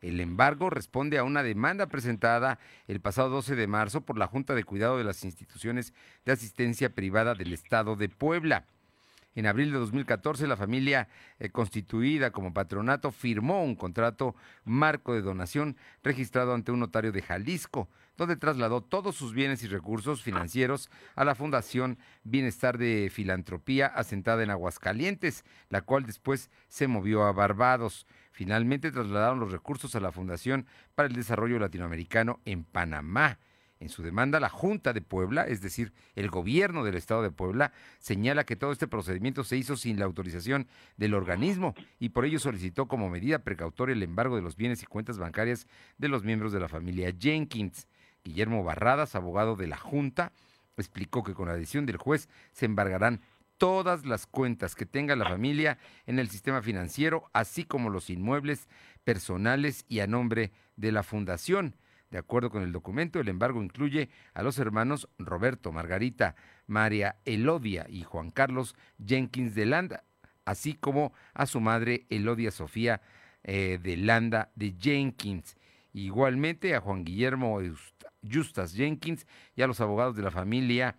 [0.00, 4.54] El embargo responde a una demanda presentada el pasado 12 de marzo por la Junta
[4.54, 5.92] de Cuidado de las Instituciones
[6.24, 8.66] de Asistencia Privada del Estado de Puebla.
[9.34, 11.08] En abril de 2014, la familia
[11.38, 17.22] eh, constituida como patronato firmó un contrato marco de donación registrado ante un notario de
[17.22, 23.86] Jalisco, donde trasladó todos sus bienes y recursos financieros a la Fundación Bienestar de Filantropía
[23.86, 28.06] asentada en Aguascalientes, la cual después se movió a Barbados.
[28.32, 33.38] Finalmente trasladaron los recursos a la Fundación para el Desarrollo Latinoamericano en Panamá.
[33.80, 37.72] En su demanda, la Junta de Puebla, es decir, el gobierno del Estado de Puebla,
[37.98, 40.68] señala que todo este procedimiento se hizo sin la autorización
[40.98, 44.86] del organismo y por ello solicitó como medida precautoria el embargo de los bienes y
[44.86, 45.66] cuentas bancarias
[45.96, 47.88] de los miembros de la familia Jenkins.
[48.22, 50.32] Guillermo Barradas, abogado de la Junta,
[50.76, 53.22] explicó que con la decisión del juez se embargarán
[53.56, 58.68] todas las cuentas que tenga la familia en el sistema financiero, así como los inmuebles
[59.04, 61.76] personales y a nombre de la fundación.
[62.10, 66.34] De acuerdo con el documento, el embargo incluye a los hermanos Roberto, Margarita,
[66.66, 70.04] María Elodia y Juan Carlos Jenkins de Landa,
[70.44, 73.00] así como a su madre Elodia Sofía
[73.44, 75.56] eh, de Landa de Jenkins.
[75.92, 77.60] Igualmente a Juan Guillermo
[78.28, 80.96] Justas Jenkins y a los abogados de la familia,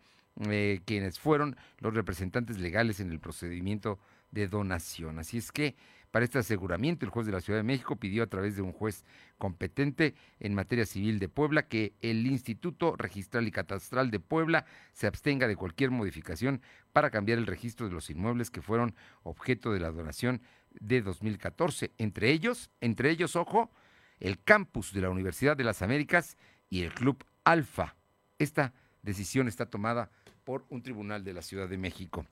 [0.50, 4.00] eh, quienes fueron los representantes legales en el procedimiento
[4.32, 5.20] de donación.
[5.20, 5.76] Así es que
[6.12, 8.74] para este aseguramiento, el juez de la Ciudad de México pidió a través de un
[8.74, 9.06] juez
[9.38, 15.08] competente en materia civil de Puebla que el Instituto Registral y Catastral de Puebla se
[15.08, 18.94] abstenga de cualquier modificación para cambiar el registro de los inmuebles que fueron
[19.24, 20.42] objeto de la donación
[20.72, 21.92] de 2014.
[21.98, 23.72] Entre ellos, entre ellos, ojo,
[24.20, 26.38] el campus de la Universidad de las Américas
[26.70, 27.96] y el Club Alfa.
[28.38, 30.12] Esta decisión está tomada
[30.44, 32.26] por un tribunal de la Ciudad de México.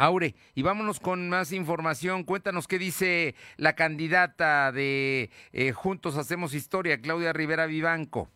[0.00, 2.24] Aure, y vámonos con más información.
[2.24, 8.30] Cuéntanos qué dice la candidata de eh, Juntos Hacemos Historia, Claudia Rivera Vivanco.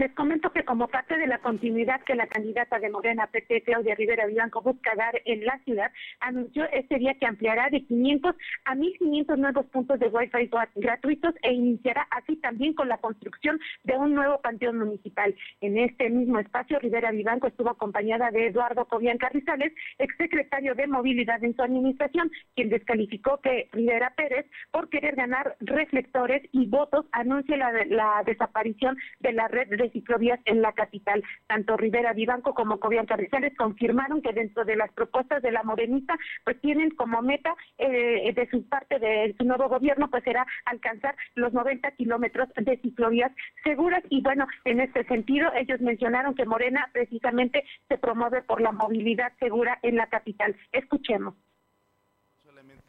[0.00, 3.94] Les comento que como parte de la continuidad que la candidata de Morena PT, Claudia
[3.94, 8.34] Rivera Vivanco, busca dar en la ciudad, anunció este día que ampliará de 500
[8.64, 13.98] a 1.500 nuevos puntos de Wi-Fi gratuitos e iniciará así también con la construcción de
[13.98, 15.34] un nuevo panteón municipal.
[15.60, 21.44] En este mismo espacio, Rivera Vivanco estuvo acompañada de Eduardo Cobian Carrizales, exsecretario de Movilidad
[21.44, 27.58] en su administración, quien descalificó que Rivera Pérez, por querer ganar reflectores y votos, anuncie
[27.58, 31.22] la, la desaparición de la red de ciclovías en la capital.
[31.46, 36.16] Tanto Rivera Vivanco como Cobian Carrizales confirmaron que dentro de las propuestas de la morenita,
[36.44, 41.14] pues tienen como meta eh, de su parte de su nuevo gobierno, pues será alcanzar
[41.34, 43.32] los 90 kilómetros de ciclovías
[43.64, 44.02] seguras.
[44.08, 49.32] Y bueno, en este sentido, ellos mencionaron que Morena precisamente se promueve por la movilidad
[49.38, 50.56] segura en la capital.
[50.72, 51.34] Escuchemos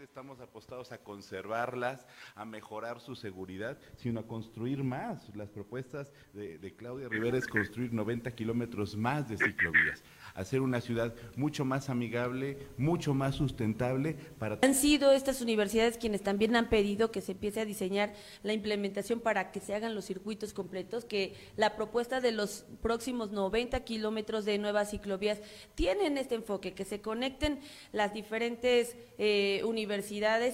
[0.03, 5.29] estamos apostados a conservarlas, a mejorar su seguridad, sino a construir más.
[5.35, 11.13] Las propuestas de, Claudia Rivera es construir 90 kilómetros más de ciclovías, hacer una ciudad
[11.35, 14.15] mucho más amigable, mucho más sustentable.
[14.61, 19.19] Han sido estas universidades quienes también han pedido que se empiece a diseñar la implementación
[19.19, 24.45] para que se hagan los circuitos completos, que la propuesta de los próximos 90 kilómetros
[24.45, 25.41] de nuevas ciclovías
[25.75, 27.59] tienen este enfoque, que se conecten
[27.91, 29.90] las diferentes eh, universidades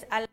[0.09, 0.27] al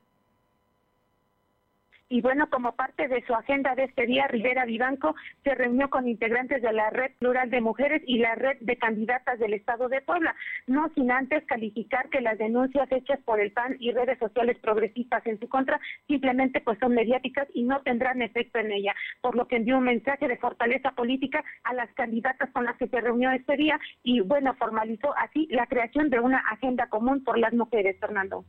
[2.09, 6.07] Y bueno, como parte de su agenda de este día, Rivera Vivanco se reunió con
[6.07, 10.01] integrantes de la Red Plural de Mujeres y la Red de Candidatas del Estado de
[10.01, 10.35] Puebla,
[10.67, 15.27] no sin antes calificar que las denuncias hechas por el PAN y redes sociales progresistas
[15.27, 19.49] en su contra simplemente pues son mediáticas y no tendrán efecto en ella, por lo
[19.49, 23.31] que envió un mensaje de fortaleza política a las candidatas con las que se reunió
[23.33, 27.99] este día y bueno, formalizó así la creación de una agenda común por las mujeres,
[27.99, 28.45] Fernando.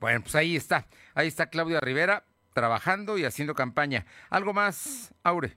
[0.00, 2.24] Bueno, pues ahí está, ahí está Claudia Rivera
[2.54, 4.06] trabajando y haciendo campaña.
[4.30, 5.56] ¿Algo más, Aure?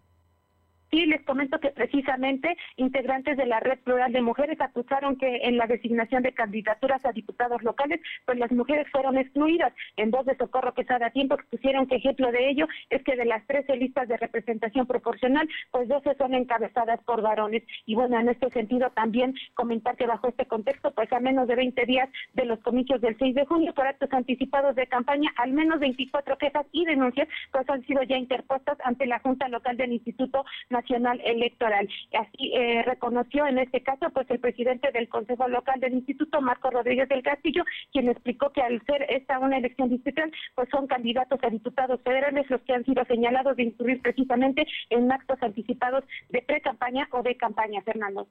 [0.93, 5.57] Sí, les comento que precisamente integrantes de la Red Plural de Mujeres acusaron que en
[5.57, 9.73] la designación de candidaturas a diputados locales, pues las mujeres fueron excluidas.
[9.97, 13.43] En voz de Socorro Quesada Tiempo expusieron que ejemplo de ello es que de las
[13.47, 17.63] 13 listas de representación proporcional, pues 12 son encabezadas por varones.
[17.87, 21.55] Y bueno, en este sentido también comentar que bajo este contexto, pues a menos de
[21.55, 25.53] 20 días de los comicios del 6 de junio por actos anticipados de campaña, al
[25.53, 29.93] menos 24 quejas y denuncias pues han sido ya interpuestas ante la Junta Local del
[29.93, 31.87] Instituto Nacional Nacional Electoral.
[32.13, 36.69] Así eh, reconoció en este caso pues el presidente del Consejo Local del Instituto, Marco
[36.69, 41.39] Rodríguez del Castillo, quien explicó que al ser esta una elección distrital, pues son candidatos
[41.43, 46.41] a diputados federales los que han sido señalados de incurrir precisamente en actos anticipados de
[46.41, 48.27] pre-campaña o de campaña, Fernando.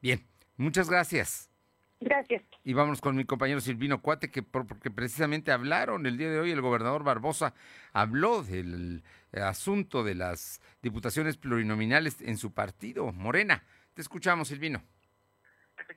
[0.00, 0.20] Bien,
[0.56, 1.50] muchas gracias.
[2.00, 2.42] Gracias.
[2.62, 6.50] Y vamos con mi compañero Silvino Cuate, que porque precisamente hablaron el día de hoy,
[6.50, 7.54] el gobernador Barbosa
[7.94, 13.64] habló del asunto de las diputaciones plurinominales en su partido, Morena.
[13.94, 14.82] Te escuchamos, Silvino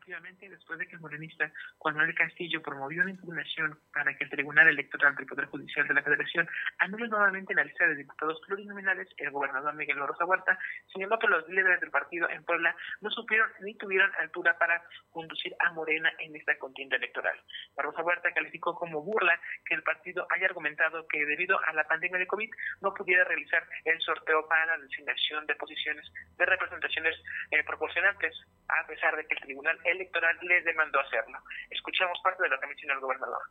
[0.10, 4.68] después de que el morenista Juan Manuel Castillo promovió una impugnación para que el Tribunal
[4.68, 6.50] Electoral del Poder Judicial de la Federación
[6.80, 10.58] anule nuevamente la lista de diputados plurinominales, el gobernador Miguel Barroso Huerta
[10.92, 14.82] señaló que los líderes del partido en Puebla no supieron ni tuvieron altura para
[15.12, 17.40] conducir a Morena en esta contienda electoral.
[17.76, 22.18] Barroso Huerta calificó como burla que el partido haya argumentado que debido a la pandemia
[22.18, 22.50] de COVID
[22.82, 27.16] no pudiera realizar el sorteo para la designación de posiciones de representaciones
[27.52, 28.34] eh, proporcionantes,
[28.70, 29.99] a pesar de que el Tribunal Electoral
[30.42, 31.40] les demandó hacerlo.
[31.70, 33.42] Escuchamos parte de lo que mencionó el gobernador.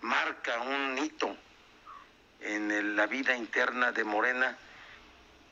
[0.00, 1.36] Marca un hito
[2.40, 4.56] en la vida interna de Morena,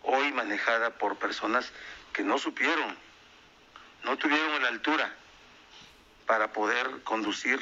[0.02, 1.72] hoy manejada por personas
[2.12, 2.96] que no supieron,
[4.04, 5.14] no tuvieron la altura
[6.26, 7.60] para poder conducir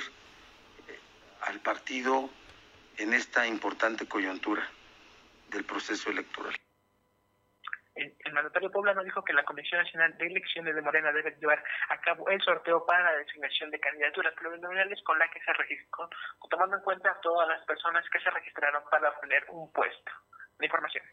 [0.89, 0.99] eh,
[1.43, 2.31] al partido
[2.97, 4.67] en esta importante coyuntura
[5.51, 6.55] del proceso electoral
[7.99, 12.01] el, mandatario poblano dijo que la Comisión Nacional de Elecciones de Morena debe llevar a
[12.01, 16.09] cabo el sorteo para la designación de candidaturas plurinominales con la que se registró,
[16.49, 20.13] tomando en cuenta todas las personas que se registraron para obtener un puesto.
[20.59, 21.05] La información.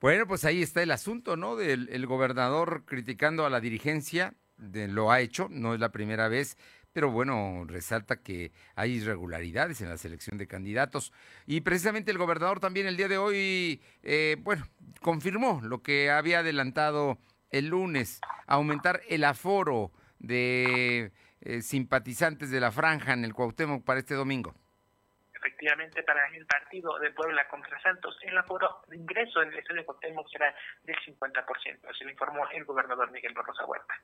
[0.00, 1.56] Bueno, pues ahí está el asunto, ¿no?
[1.56, 6.28] Del el gobernador criticando a la dirigencia, de, lo ha hecho, no es la primera
[6.28, 6.56] vez,
[6.92, 11.12] pero bueno, resalta que hay irregularidades en la selección de candidatos.
[11.46, 14.66] Y precisamente el gobernador también el día de hoy, eh, bueno,
[15.00, 17.18] confirmó lo que había adelantado
[17.50, 24.00] el lunes, aumentar el aforo de eh, simpatizantes de la franja en el Cuauhtémoc para
[24.00, 24.54] este domingo
[25.40, 29.84] efectivamente para el partido de Puebla contra Santos, el aforo de ingreso en el estadio
[29.84, 33.94] Cuauhtémoc será del 50%, así lo informó el gobernador Miguel Barrosa Huerta.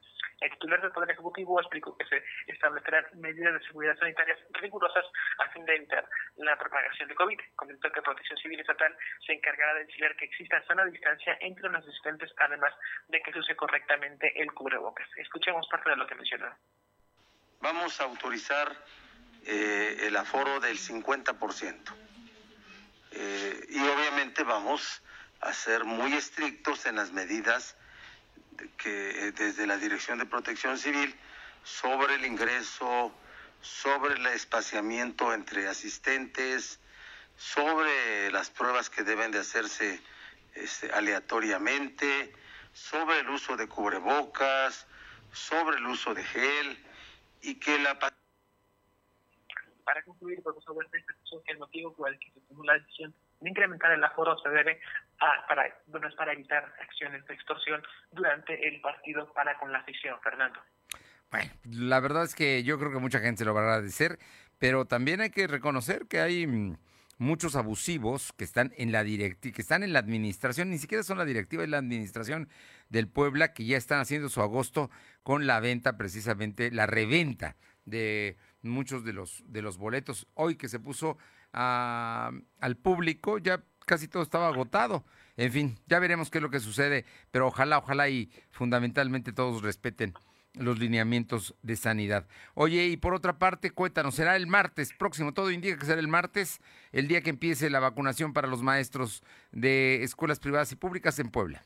[0.41, 5.05] El titular del Poder Ejecutivo explicó que se establecerán medidas de seguridad sanitarias rigurosas
[5.39, 6.07] a fin de evitar
[6.37, 7.41] la propagación de COVID.
[7.57, 11.83] Comentó que Protección Civil Estatal se encargará de vigilar que exista sana distancia entre los
[11.83, 12.75] asistentes, además
[13.09, 15.09] de que se use correctamente el cubrebocas.
[15.17, 16.55] Escuchemos parte de lo que mencionó.
[17.61, 18.69] Vamos a autorizar
[19.47, 21.95] eh, el aforo del 50%.
[23.13, 25.03] Eh, y obviamente vamos
[25.41, 27.77] a ser muy estrictos en las medidas
[28.77, 31.15] que desde la Dirección de Protección Civil
[31.63, 33.15] sobre el ingreso,
[33.61, 36.79] sobre el espaciamiento entre asistentes,
[37.37, 40.01] sobre las pruebas que deben de hacerse
[40.55, 42.33] este, aleatoriamente,
[42.73, 44.87] sobre el uso de cubrebocas,
[45.33, 46.85] sobre el uso de gel
[47.43, 47.99] y que la
[49.87, 53.51] para concluir, por favor, que el motivo por el que se tomó la decisión de
[53.51, 54.81] incrementar el aforo se debe
[55.21, 57.81] a, para, bueno, es para evitar acciones de extorsión
[58.11, 60.59] durante el partido para con la afición, Fernando.
[61.31, 64.19] Bueno, la verdad es que yo creo que mucha gente lo va a agradecer,
[64.59, 66.77] pero también hay que reconocer que hay mm,
[67.19, 71.19] muchos abusivos que están en la directi que están en la administración, ni siquiera son
[71.19, 72.49] la directiva, es la administración
[72.89, 74.91] del Puebla que ya están haciendo su agosto
[75.23, 78.37] con la venta precisamente, la reventa de
[78.69, 80.27] muchos de los, de los boletos.
[80.35, 81.19] Hoy que se puso
[81.53, 85.05] al público, ya casi todo estaba agotado.
[85.37, 89.63] En fin, ya veremos qué es lo que sucede, pero ojalá, ojalá y fundamentalmente todos
[89.63, 90.15] respeten
[90.55, 92.27] los lineamientos de sanidad.
[92.55, 96.09] Oye, y por otra parte, cuéntanos, será el martes próximo, todo indica que será el
[96.09, 96.61] martes,
[96.93, 101.31] el día que empiece la vacunación para los maestros de escuelas privadas y públicas en
[101.31, 101.63] Puebla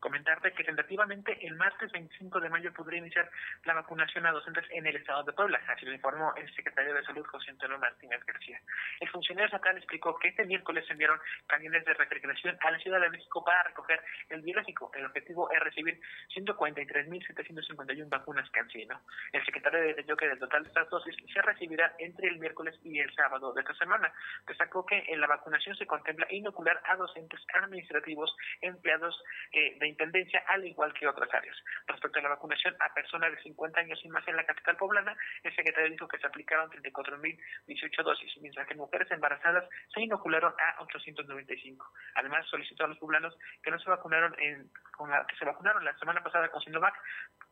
[0.00, 3.30] comentarte que tentativamente el martes 25 de mayo podría iniciar
[3.64, 7.02] la vacunación a docentes en el estado de Puebla, así lo informó el secretario de
[7.02, 8.60] Salud José Antonio Martínez García.
[9.00, 13.00] El funcionario estatal explicó que este miércoles se enviaron camiones de recreación a la Ciudad
[13.00, 14.90] de México para recoger el biológico.
[14.94, 16.00] El objetivo es recibir
[16.34, 19.00] 143.751 vacunas cancino.
[19.32, 23.00] El secretario detalló que del total de estas dosis se recibirá entre el miércoles y
[23.00, 24.12] el sábado de esta semana.
[24.46, 29.14] Destacó que en la vacunación se contempla inocular a docentes administrativos, empleados
[29.52, 31.56] eh, de intendencia, al igual que otras áreas.
[31.86, 35.16] Respecto a la vacunación a personas de 50 años y más en la capital poblana,
[35.42, 40.82] el secretario dijo que se aplicaron 34.018 dosis, mientras que mujeres embarazadas se inocularon a
[40.82, 41.92] 895.
[42.14, 45.84] Además, solicitó a los poblanos que no se vacunaron en, con la, que se vacunaron
[45.84, 46.94] la semana pasada con Sinovac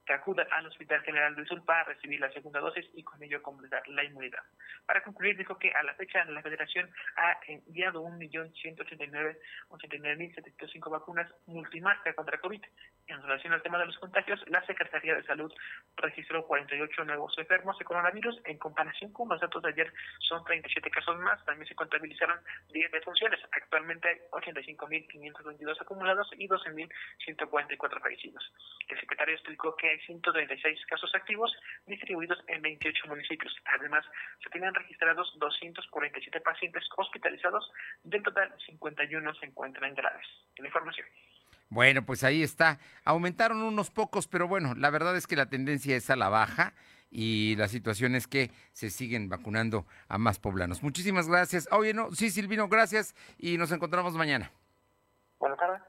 [0.06, 3.42] que acudan al Hospital General del Sur para recibir la segunda dosis y con ello
[3.42, 4.42] completar la inmunidad.
[4.86, 12.38] Para concluir, dijo que a la fecha la Federación ha enviado 1.189.705 vacunas multimarca contra
[12.38, 12.62] COVID.
[13.08, 15.52] En relación al tema de los contagios, la Secretaría de Salud
[15.96, 18.40] registró 48 nuevos enfermos de coronavirus.
[18.44, 21.44] En comparación con los datos de ayer, son 37 casos más.
[21.44, 22.38] También se contabilizaron
[22.72, 23.35] 10 defunciones.
[23.86, 28.52] Actualmente hay 85.522 acumulados y 12.144 fallecidos.
[28.88, 31.52] El secretario explicó que 136 casos activos
[31.86, 33.54] distribuidos en 28 municipios.
[33.78, 34.04] Además,
[34.42, 37.70] se tienen registrados 247 pacientes hospitalizados,
[38.02, 40.26] del total 51 se encuentran graves.
[40.56, 41.06] La información.
[41.68, 42.80] Bueno, pues ahí está.
[43.04, 46.74] Aumentaron unos pocos, pero bueno, la verdad es que la tendencia es a la baja
[47.10, 50.82] y la situación es que se siguen vacunando a más poblanos.
[50.82, 51.68] Muchísimas gracias.
[51.70, 54.50] Oye, no, sí, Silvino, gracias y nos encontramos mañana.
[55.38, 55.82] Buenas tardes.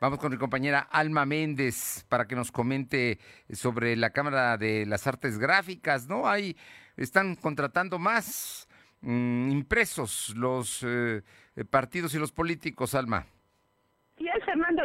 [0.00, 3.20] Vamos con mi compañera Alma Méndez para que nos comente
[3.52, 6.26] sobre la Cámara de las Artes Gráficas, ¿no?
[6.26, 6.56] Ahí
[6.96, 8.68] están contratando más
[9.02, 11.22] mm, impresos los eh,
[11.70, 13.26] partidos y los políticos, Alma.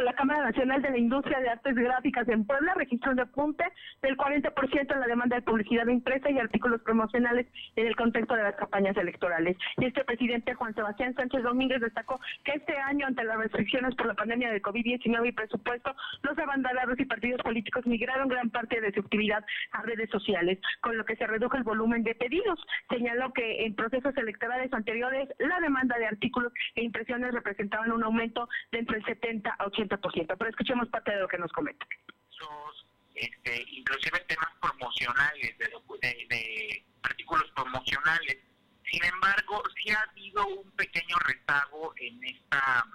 [0.04, 3.64] La Cámara Nacional de la Industria de Artes Gráficas en Puebla registró un apunte
[4.00, 8.44] del 40% en la demanda de publicidad impresa y artículos promocionales en el contexto de
[8.44, 9.56] las campañas electorales.
[9.76, 14.06] Y este presidente Juan Sebastián Sánchez Domínguez destacó que este año, ante las restricciones por
[14.06, 18.92] la pandemia de COVID-19 y presupuesto, los abanderados y partidos políticos migraron gran parte de
[18.92, 22.64] su actividad a redes sociales, con lo que se redujo el volumen de pedidos.
[22.88, 28.48] Señaló que en procesos electorales anteriores, la demanda de artículos e impresiones representaban un aumento
[28.70, 29.87] de entre el 70 a 80%.
[29.96, 31.86] Pero escuchemos parte de lo que nos comenta.
[33.14, 38.38] Este, inclusive temas promocionales, de, de, artículos promocionales.
[38.90, 42.86] Sin embargo, sí ha habido un pequeño rezago en esta,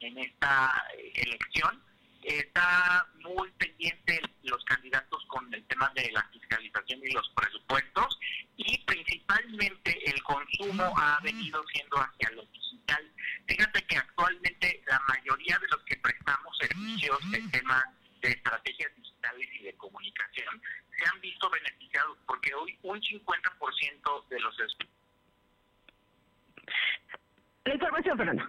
[0.00, 0.84] en esta
[1.14, 1.82] elección.
[2.22, 8.18] Está muy pendiente los candidatos con el tema de la fiscalización y los presupuestos
[8.56, 13.12] y principalmente el consumo ha venido siendo hacia lo digital.
[13.46, 17.84] Fíjate que actualmente la mayoría de los que prestamos servicios en temas
[18.20, 20.62] de estrategias digitales y de comunicación
[20.96, 24.56] se han visto beneficiados porque hoy un 50% de los...
[27.64, 28.46] La información, Fernanda.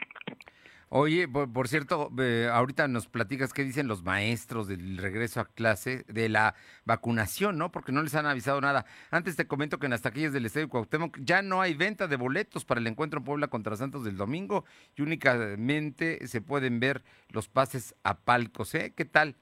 [0.96, 6.06] Oye, por, cierto, eh, ahorita nos platicas qué dicen los maestros del regreso a clase,
[6.08, 6.54] de la
[6.86, 7.72] vacunación, ¿no?
[7.72, 8.86] Porque no les han avisado nada.
[9.10, 12.16] Antes te comento que en las taquillas del Estadio Cuauhtémoc ya no hay venta de
[12.16, 14.66] boletos para el encuentro en Puebla contra Santos del domingo
[14.96, 18.94] y únicamente se pueden ver los pases a palcos, ¿eh?
[18.96, 19.36] ¿Qué tal?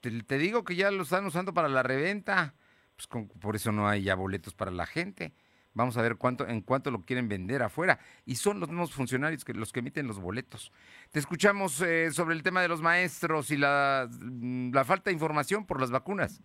[0.00, 2.54] Te, digo que ya lo están usando para la reventa,
[2.96, 3.06] pues
[3.38, 5.34] por eso no hay ya boletos para la gente.
[5.76, 7.98] Vamos a ver cuánto, en cuánto lo quieren vender afuera.
[8.24, 10.72] Y son los mismos funcionarios que los que emiten los boletos.
[11.12, 14.08] Te escuchamos eh, sobre el tema de los maestros y la,
[14.72, 16.40] la falta de información por las vacunas.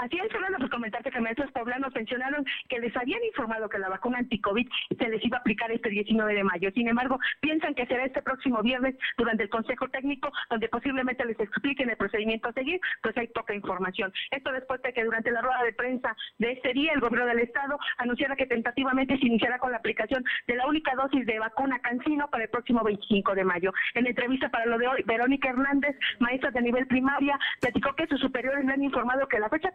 [0.00, 3.90] Así es, Fernando, pues comentarte que maestros poblanos mencionaron que les habían informado que la
[3.90, 4.66] vacuna anti-COVID
[4.98, 6.70] se les iba a aplicar este 19 de mayo.
[6.72, 11.38] Sin embargo, piensan que será este próximo viernes durante el Consejo Técnico, donde posiblemente les
[11.38, 14.10] expliquen el procedimiento a seguir, pues hay poca información.
[14.30, 17.40] Esto después de que durante la rueda de prensa de este día, el gobierno del
[17.40, 21.78] Estado anunciara que tentativamente se iniciará con la aplicación de la única dosis de vacuna
[21.80, 23.70] Cancino para el próximo 25 de mayo.
[23.92, 28.18] En entrevista para lo de hoy, Verónica Hernández, maestra de nivel primaria, platicó que sus
[28.18, 29.70] superiores le han informado que la fecha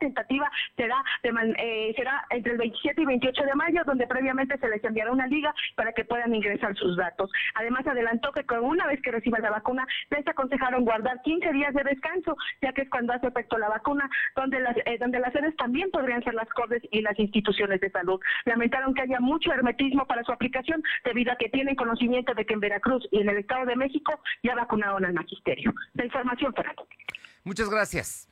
[0.75, 5.11] será, eh, será entre el 27 y 28 de mayo, donde previamente se les enviará
[5.11, 7.31] una liga para que puedan ingresar sus datos.
[7.55, 11.73] Además, adelantó que con una vez que reciban la vacuna, les aconsejaron guardar 15 días
[11.73, 15.33] de descanso, ya que es cuando hace efecto la vacuna, donde las, eh, donde las
[15.33, 18.19] sedes también podrían ser las cortes y las instituciones de salud.
[18.45, 22.53] Lamentaron que haya mucho hermetismo para su aplicación, debido a que tienen conocimiento de que
[22.53, 25.73] en Veracruz y en el Estado de México ya vacunaron al magisterio.
[25.93, 26.87] La información, Fernando.
[27.43, 28.27] Muchas gracias.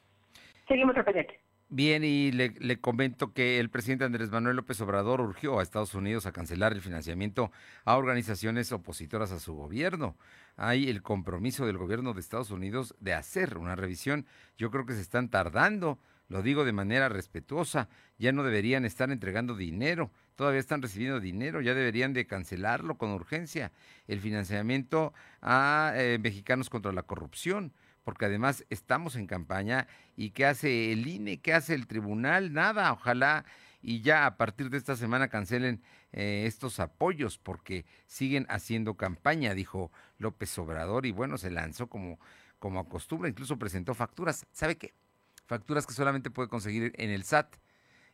[0.68, 1.43] Seguimos al pendiente.
[1.76, 6.28] Bien, y le, comento que el presidente Andrés Manuel López Obrador urgió a Estados Unidos
[6.28, 7.52] a cancelar el financiamiento
[7.84, 10.16] a organizaciones opositoras a su gobierno.
[10.56, 14.28] Hay el compromiso del gobierno de Estados Unidos de hacer una revisión.
[14.56, 15.98] Yo creo que se están tardando,
[16.28, 21.60] lo digo de manera respetuosa, ya no deberían estar entregando dinero, todavía están recibiendo dinero,
[21.60, 23.72] ya deberían de cancelarlo con urgencia,
[24.08, 25.12] el financiamiento
[25.42, 31.08] a eh, mexicanos contra la corrupción porque además estamos en campaña y ¿qué hace el
[31.08, 31.40] INE?
[31.40, 32.54] ¿Qué hace el tribunal?
[32.54, 33.46] Nada, ojalá
[33.84, 35.84] y ya a partir de esta semana cancelen
[36.14, 42.18] eh, estos apoyos porque siguen haciendo campaña, dijo López Obrador y bueno, se lanzó como,
[42.60, 44.94] como acostumbra, incluso presentó facturas, ¿sabe qué?
[45.46, 47.58] Facturas que solamente puede conseguir en el SAT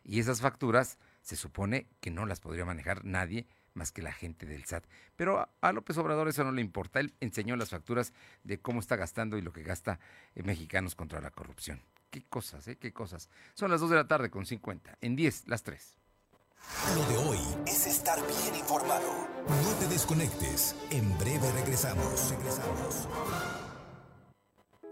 [0.02, 4.46] y esas facturas se supone que no las podría manejar nadie más que la gente
[4.46, 4.84] del SAT.
[5.16, 7.00] Pero a López Obrador eso no le importa.
[7.00, 8.12] Él enseñó las facturas
[8.44, 10.00] de cómo está gastando y lo que gasta
[10.34, 11.82] en mexicanos contra la corrupción.
[12.10, 12.76] Qué cosas, ¿eh?
[12.76, 13.28] Qué cosas.
[13.54, 14.98] Son las 2 de la tarde con 50.
[15.00, 15.96] En 10, las 3.
[16.94, 19.28] Lo de hoy es estar bien informado.
[19.48, 20.76] No te desconectes.
[20.90, 22.30] En breve regresamos.
[22.30, 23.08] Regresamos.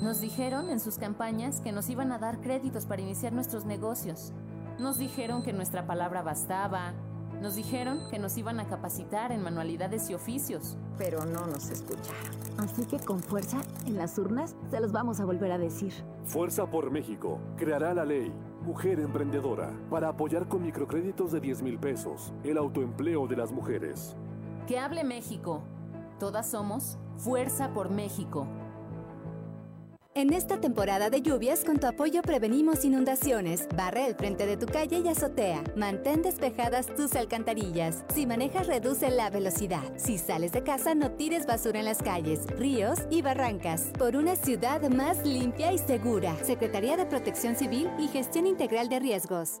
[0.00, 4.32] Nos dijeron en sus campañas que nos iban a dar créditos para iniciar nuestros negocios.
[4.78, 6.92] Nos dijeron que nuestra palabra bastaba.
[7.42, 10.78] Nos dijeron que nos iban a capacitar en manualidades y oficios.
[10.98, 12.14] Pero no nos escucharon.
[12.58, 15.92] Así que con fuerza, en las urnas, se los vamos a volver a decir.
[16.26, 18.32] Fuerza por México creará la ley
[18.62, 24.16] Mujer Emprendedora para apoyar con microcréditos de 10 mil pesos el autoempleo de las mujeres.
[24.68, 25.62] Que hable México.
[26.20, 28.46] Todas somos Fuerza por México.
[30.18, 33.68] En esta temporada de lluvias, con tu apoyo prevenimos inundaciones.
[33.76, 35.62] Barre el frente de tu calle y azotea.
[35.76, 38.04] Mantén despejadas tus alcantarillas.
[38.12, 39.84] Si manejas, reduce la velocidad.
[39.96, 43.92] Si sales de casa, no tires basura en las calles, ríos y barrancas.
[43.96, 46.34] Por una ciudad más limpia y segura.
[46.42, 49.60] Secretaría de Protección Civil y Gestión Integral de Riesgos.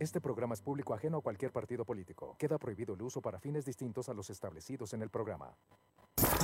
[0.00, 2.36] Este programa es público ajeno a cualquier partido político.
[2.38, 5.54] Queda prohibido el uso para fines distintos a los establecidos en el programa.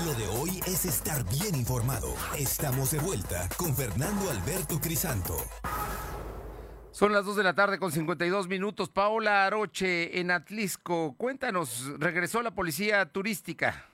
[0.05, 2.15] Lo de hoy es estar bien informado.
[2.39, 5.37] Estamos de vuelta con Fernando Alberto Crisanto.
[6.93, 8.89] Son las 2 de la tarde con 52 minutos.
[8.89, 11.17] Paola Aroche en Atlisco.
[11.17, 13.90] Cuéntanos, regresó la policía turística.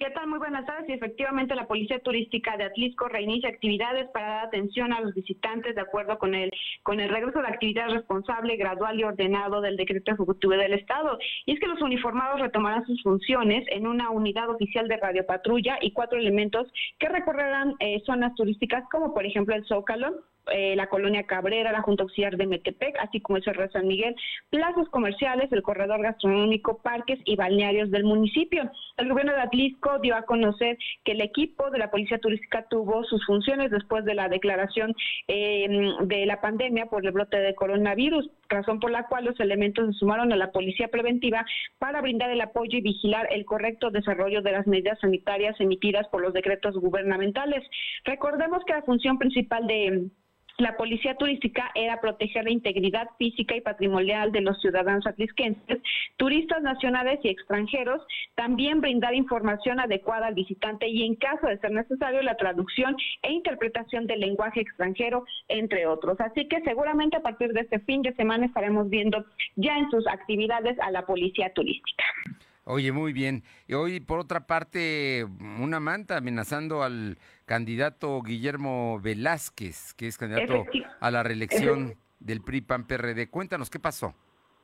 [0.00, 0.28] ¿Qué tal?
[0.28, 0.88] Muy buenas tardes.
[0.88, 5.74] Y efectivamente, la Policía Turística de Atlisco reinicia actividades para dar atención a los visitantes
[5.74, 6.50] de acuerdo con el
[6.82, 11.18] con el regreso de actividad responsable, gradual y ordenado del decreto ejecutivo del Estado.
[11.44, 15.92] Y es que los uniformados retomarán sus funciones en una unidad oficial de radiopatrulla y
[15.92, 16.66] cuatro elementos
[16.98, 21.82] que recorrerán eh, zonas turísticas como por ejemplo el Zócalo, eh, la colonia Cabrera, la
[21.82, 24.14] Junta Auxiliar de Metepec, así como el Cerro San Miguel,
[24.50, 28.70] plazas comerciales, el corredor gastronómico, parques y balnearios del municipio.
[28.96, 33.04] El gobierno de Atlisco dio a conocer que el equipo de la Policía Turística tuvo
[33.04, 34.94] sus funciones después de la declaración
[35.28, 35.68] eh,
[36.02, 39.98] de la pandemia por el brote de coronavirus, razón por la cual los elementos se
[39.98, 41.44] sumaron a la Policía Preventiva
[41.78, 46.20] para brindar el apoyo y vigilar el correcto desarrollo de las medidas sanitarias emitidas por
[46.20, 47.64] los decretos gubernamentales.
[48.04, 50.10] Recordemos que la función principal de
[50.60, 55.78] la policía turística era proteger la integridad física y patrimonial de los ciudadanos atlisquenses,
[56.16, 58.02] turistas nacionales y extranjeros,
[58.34, 63.32] también brindar información adecuada al visitante y en caso de ser necesario la traducción e
[63.32, 66.20] interpretación del lenguaje extranjero, entre otros.
[66.20, 69.24] Así que seguramente a partir de este fin de semana estaremos viendo
[69.56, 72.04] ya en sus actividades a la policía turística.
[72.70, 73.42] Oye, muy bien.
[73.66, 75.26] Y hoy, por otra parte,
[75.58, 80.64] una manta amenazando al candidato Guillermo Velázquez, que es candidato
[81.00, 83.28] a la reelección del PRI PAN PRD.
[83.28, 84.14] Cuéntanos qué pasó.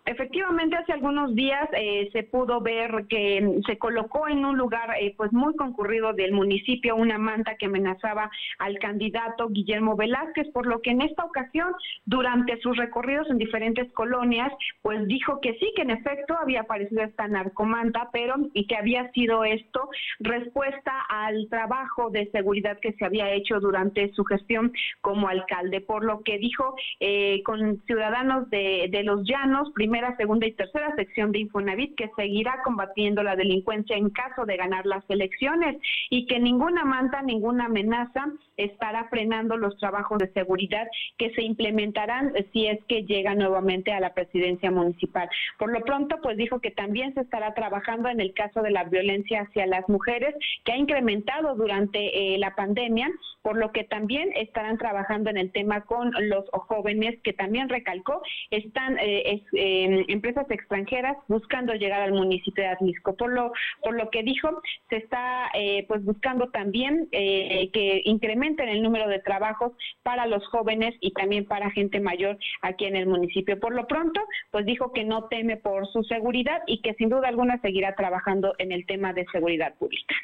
[0.07, 5.13] Efectivamente, hace algunos días eh, se pudo ver que se colocó en un lugar eh,
[5.17, 10.81] pues muy concurrido del municipio una manta que amenazaba al candidato Guillermo Velázquez, por lo
[10.81, 11.73] que en esta ocasión,
[12.05, 17.03] durante sus recorridos en diferentes colonias, pues dijo que sí, que en efecto había aparecido
[17.03, 19.89] esta narcomanta, pero y que había sido esto
[20.21, 26.05] respuesta al trabajo de seguridad que se había hecho durante su gestión como alcalde, por
[26.05, 30.95] lo que dijo eh, con ciudadanos de, de los llanos, primero primera, segunda y tercera
[30.95, 35.79] sección de Infonavit que seguirá combatiendo la delincuencia en caso de ganar las elecciones
[36.11, 38.27] y que ninguna manta, ninguna amenaza
[38.59, 40.87] estará frenando los trabajos de seguridad
[41.17, 45.31] que se implementarán si es que llega nuevamente a la presidencia municipal.
[45.59, 48.85] Por lo pronto, pues dijo que también se estará trabajando en el caso de la
[48.85, 50.35] violencia hacia las mujeres,
[50.65, 53.11] que ha incrementado durante eh, la pandemia,
[53.43, 58.21] por lo que también estarán trabajando en el tema con los jóvenes, que también recalcó,
[58.51, 63.17] están eh, eh, empresas extranjeras buscando llegar al municipio de Atlisco.
[63.17, 68.69] Por lo, por lo que dijo, se está eh, pues buscando también eh, que incrementen
[68.69, 69.73] el número de trabajos
[70.03, 73.59] para los jóvenes y también para gente mayor aquí en el municipio.
[73.59, 74.21] Por lo pronto,
[74.51, 78.55] pues dijo que no teme por su seguridad y que sin duda alguna seguirá trabajando
[78.59, 80.15] en el tema de seguridad pública.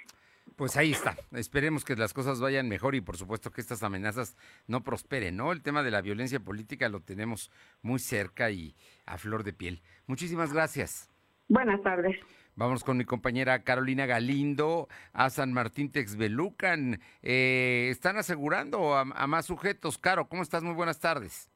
[0.56, 1.16] Pues ahí está.
[1.32, 4.36] Esperemos que las cosas vayan mejor y por supuesto que estas amenazas
[4.66, 5.52] no prosperen, ¿no?
[5.52, 7.50] El tema de la violencia política lo tenemos
[7.80, 8.74] muy cerca y
[9.06, 9.82] a flor de piel.
[10.06, 11.10] Muchísimas gracias.
[11.48, 12.16] Buenas tardes.
[12.54, 17.00] Vamos con mi compañera Carolina Galindo a San Martín Texbelucan.
[17.22, 19.96] Eh, están asegurando a, a más sujetos.
[19.96, 20.62] Caro, ¿cómo estás?
[20.62, 21.48] Muy buenas tardes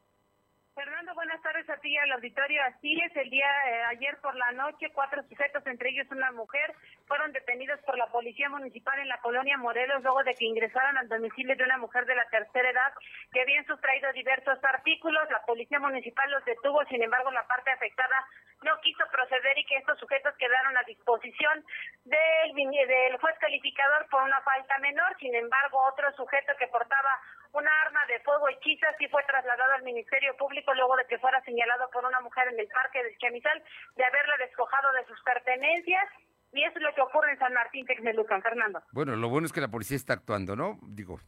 [1.69, 2.61] a ti al auditorio.
[2.65, 6.75] Así es, el día eh, ayer por la noche, cuatro sujetos, entre ellos una mujer,
[7.07, 11.09] fueron detenidos por la Policía Municipal en la colonia Morelos luego de que ingresaron al
[11.09, 12.93] domicilio de una mujer de la tercera edad
[13.33, 15.31] que habían sustraído diversos artículos.
[15.31, 18.27] La Policía Municipal los detuvo, sin embargo, la parte afectada
[18.63, 21.65] no quiso proceder y que estos sujetos quedaron a disposición
[22.05, 25.17] del, del juez calificador por una falta menor.
[25.19, 27.11] Sin embargo, otro sujeto que portaba
[27.53, 31.41] una arma de fuego hechiza sí fue trasladado al Ministerio Público luego de que fuera
[31.43, 33.63] señalado por una mujer en el parque del Chamizal
[33.95, 36.09] de haberle despojado de sus pertenencias.
[36.53, 38.83] Y eso es lo que ocurre en San Martín Texmelucan, Fernando.
[38.93, 40.79] Bueno, lo bueno es que la policía está actuando, ¿no?
[40.83, 41.21] Digo,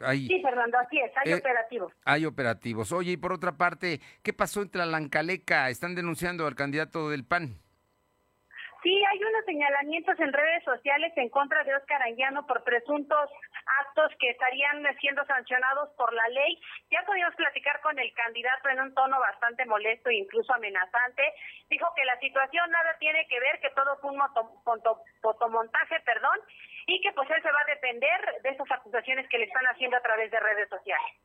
[0.00, 0.26] hay...
[0.26, 1.92] Sí, Fernando, así es, hay eh, operativos.
[2.04, 2.92] Hay operativos.
[2.92, 5.68] Oye, y por otra parte, ¿qué pasó entre la Lancaleca?
[5.68, 7.58] Están denunciando al candidato del PAN.
[8.82, 13.28] Sí, hay unos señalamientos en redes sociales en contra de Oscar Anguiano por presuntos
[13.80, 16.60] actos que estarían siendo sancionados por la ley.
[16.90, 21.22] Ya pudimos platicar con el candidato en un tono bastante molesto e incluso amenazante.
[21.68, 24.20] Dijo que la situación nada tiene que ver, que todo fue un
[25.22, 26.38] fotomontaje, perdón,
[26.86, 29.96] y que pues él se va a depender de esas acusaciones que le están haciendo
[29.96, 31.16] a través de redes sociales.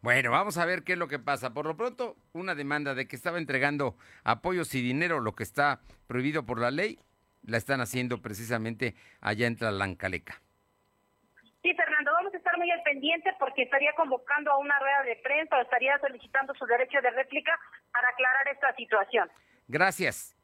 [0.00, 1.52] Bueno, vamos a ver qué es lo que pasa.
[1.54, 5.80] Por lo pronto, una demanda de que estaba entregando apoyos y dinero, lo que está
[6.06, 6.98] prohibido por la ley,
[7.42, 10.40] la están haciendo precisamente allá en Tlalancaleca.
[11.68, 15.16] Sí, Fernando, vamos a estar muy al pendiente porque estaría convocando a una rueda de
[15.16, 17.52] prensa o estaría solicitando su derecho de réplica
[17.92, 19.28] para aclarar esta situación.
[19.66, 20.34] Gracias.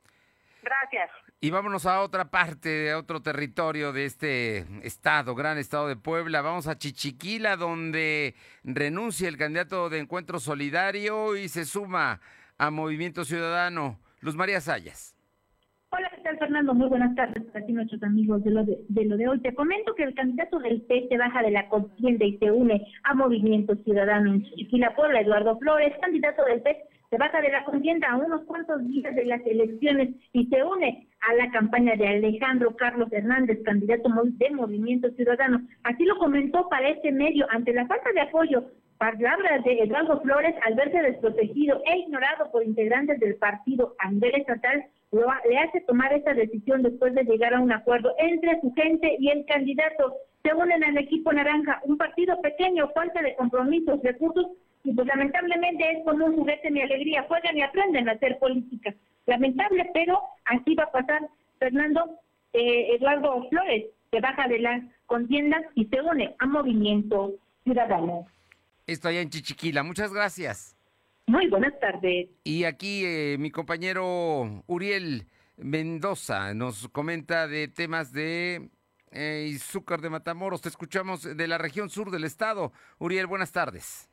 [0.62, 1.10] Gracias.
[1.40, 6.42] Y vámonos a otra parte, a otro territorio de este estado, gran estado de Puebla.
[6.42, 12.20] Vamos a Chichiquila, donde renuncia el candidato de Encuentro Solidario y se suma
[12.58, 13.98] a Movimiento Ciudadano.
[14.20, 15.13] Luz María Sayas.
[15.96, 16.74] Hola, ¿qué tal, Fernando?
[16.74, 19.38] Muy buenas tardes para ti, nuestros amigos de lo de, lo de hoy.
[19.42, 22.84] Te comento que el candidato del PES se baja de la contienda y se une
[23.04, 26.78] a Movimiento Ciudadano en Chichiquila, Puebla, Eduardo Flores, candidato del PES
[27.10, 31.06] se baja de la contienda a unos cuantos días de las elecciones y se une
[31.20, 35.60] a la campaña de Alejandro Carlos Hernández, candidato de Movimiento Ciudadano.
[35.84, 38.64] Así lo comentó para este medio ante la falta de apoyo
[38.98, 44.34] palabras de Eduardo Flores al verse desprotegido e ignorado por integrantes del partido a nivel
[44.34, 48.72] estatal, lo, le hace tomar esta decisión después de llegar a un acuerdo entre su
[48.74, 50.14] gente y el candidato.
[50.42, 54.46] Se unen al equipo naranja, un partido pequeño, falta de compromisos, recursos
[54.84, 58.94] y pues lamentablemente es como un juguete mi alegría, juegan y aprenden a hacer política.
[59.26, 61.22] Lamentable, pero así va a pasar.
[61.58, 62.18] Fernando
[62.52, 67.32] eh, Eduardo Flores se baja de la contienda y se une a Movimiento
[67.64, 68.26] Ciudadano.
[68.86, 69.82] Estoy en Chichiquila.
[69.82, 70.73] Muchas gracias.
[71.26, 72.28] Muy buenas tardes.
[72.44, 78.70] Y aquí eh, mi compañero Uriel Mendoza nos comenta de temas de
[79.10, 79.58] eh,
[80.02, 80.60] de Matamoros.
[80.60, 82.72] Te escuchamos de la región sur del estado.
[82.98, 84.10] Uriel, buenas tardes.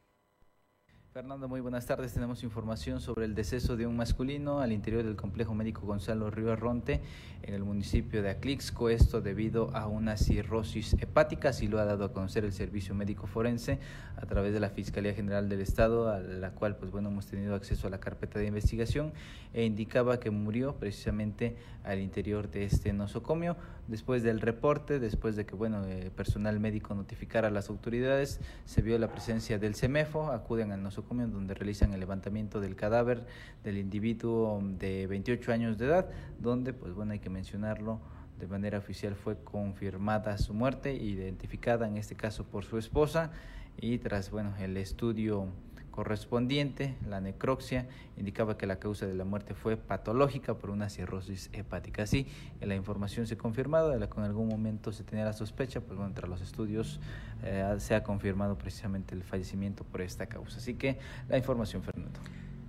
[1.14, 2.14] Fernando, muy buenas tardes.
[2.14, 6.54] Tenemos información sobre el deceso de un masculino al interior del complejo médico Gonzalo Río
[6.54, 7.02] Arronte
[7.44, 8.88] en el municipio de Aclixco.
[8.90, 13.28] Esto debido a una cirrosis hepática, así lo ha dado a conocer el Servicio Médico
[13.28, 13.80] Forense
[14.16, 17.56] a través de la Fiscalía General del Estado, a la cual pues bueno hemos tenido
[17.56, 19.12] acceso a la carpeta de investigación
[19.54, 23.58] e indicaba que murió precisamente al interior de este nosocomio.
[23.90, 28.82] Después del reporte, después de que bueno el personal médico notificara a las autoridades, se
[28.82, 33.26] vio la presencia del CEMEFO, acuden al nosocomio donde realizan el levantamiento del cadáver
[33.64, 38.00] del individuo de 28 años de edad, donde, pues bueno, hay que mencionarlo,
[38.40, 43.32] de manera oficial fue confirmada su muerte, identificada en este caso por su esposa,
[43.78, 45.48] y tras, bueno, el estudio
[45.92, 47.88] correspondiente, la necropsia,
[48.18, 52.04] indicaba que la causa de la muerte fue patológica por una cirrosis hepática.
[52.04, 52.28] Así,
[52.62, 56.08] la información se de la que en algún momento se tenía la sospecha, pues bueno,
[56.08, 57.00] entre los estudios
[57.44, 60.58] eh, se ha confirmado precisamente el fallecimiento por esta causa.
[60.58, 60.98] Así que
[61.30, 62.20] la información, Fernando.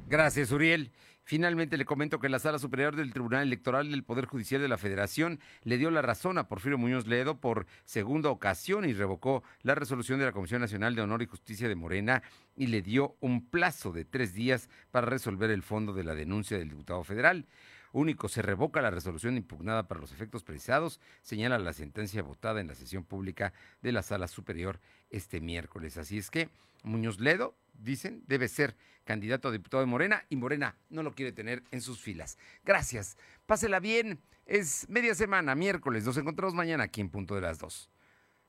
[0.09, 0.91] Gracias, Uriel.
[1.25, 4.77] Finalmente le comento que la Sala Superior del Tribunal Electoral del Poder Judicial de la
[4.77, 9.77] Federación le dio la razón a Porfirio Muñoz Ledo por segunda ocasión y revocó la
[9.77, 12.23] resolución de la Comisión Nacional de Honor y Justicia de Morena
[12.57, 16.59] y le dio un plazo de tres días para resolver el fondo de la denuncia
[16.59, 17.47] del diputado federal.
[17.93, 22.67] Único, se revoca la resolución impugnada para los efectos precisados, señala la sentencia votada en
[22.67, 23.53] la sesión pública
[23.83, 25.99] de la Sala Superior este miércoles.
[25.99, 26.49] Así es que
[26.83, 31.33] Muñoz Ledo, dicen, debe ser candidato a diputado de Morena y Morena no lo quiere
[31.33, 32.39] tener en sus filas.
[32.65, 33.17] Gracias.
[33.47, 34.21] Pásela bien.
[34.47, 36.05] Es media semana, miércoles.
[36.05, 37.91] Nos encontramos mañana aquí en Punto de las Dos.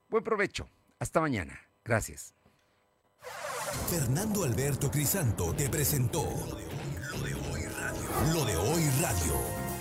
[0.08, 0.68] Buen provecho.
[0.98, 1.60] Hasta mañana.
[1.84, 2.34] Gracias.
[3.90, 8.32] Fernando Alberto Crisanto te presentó Lo de Hoy Radio.
[8.32, 9.63] Lo de Hoy Radio.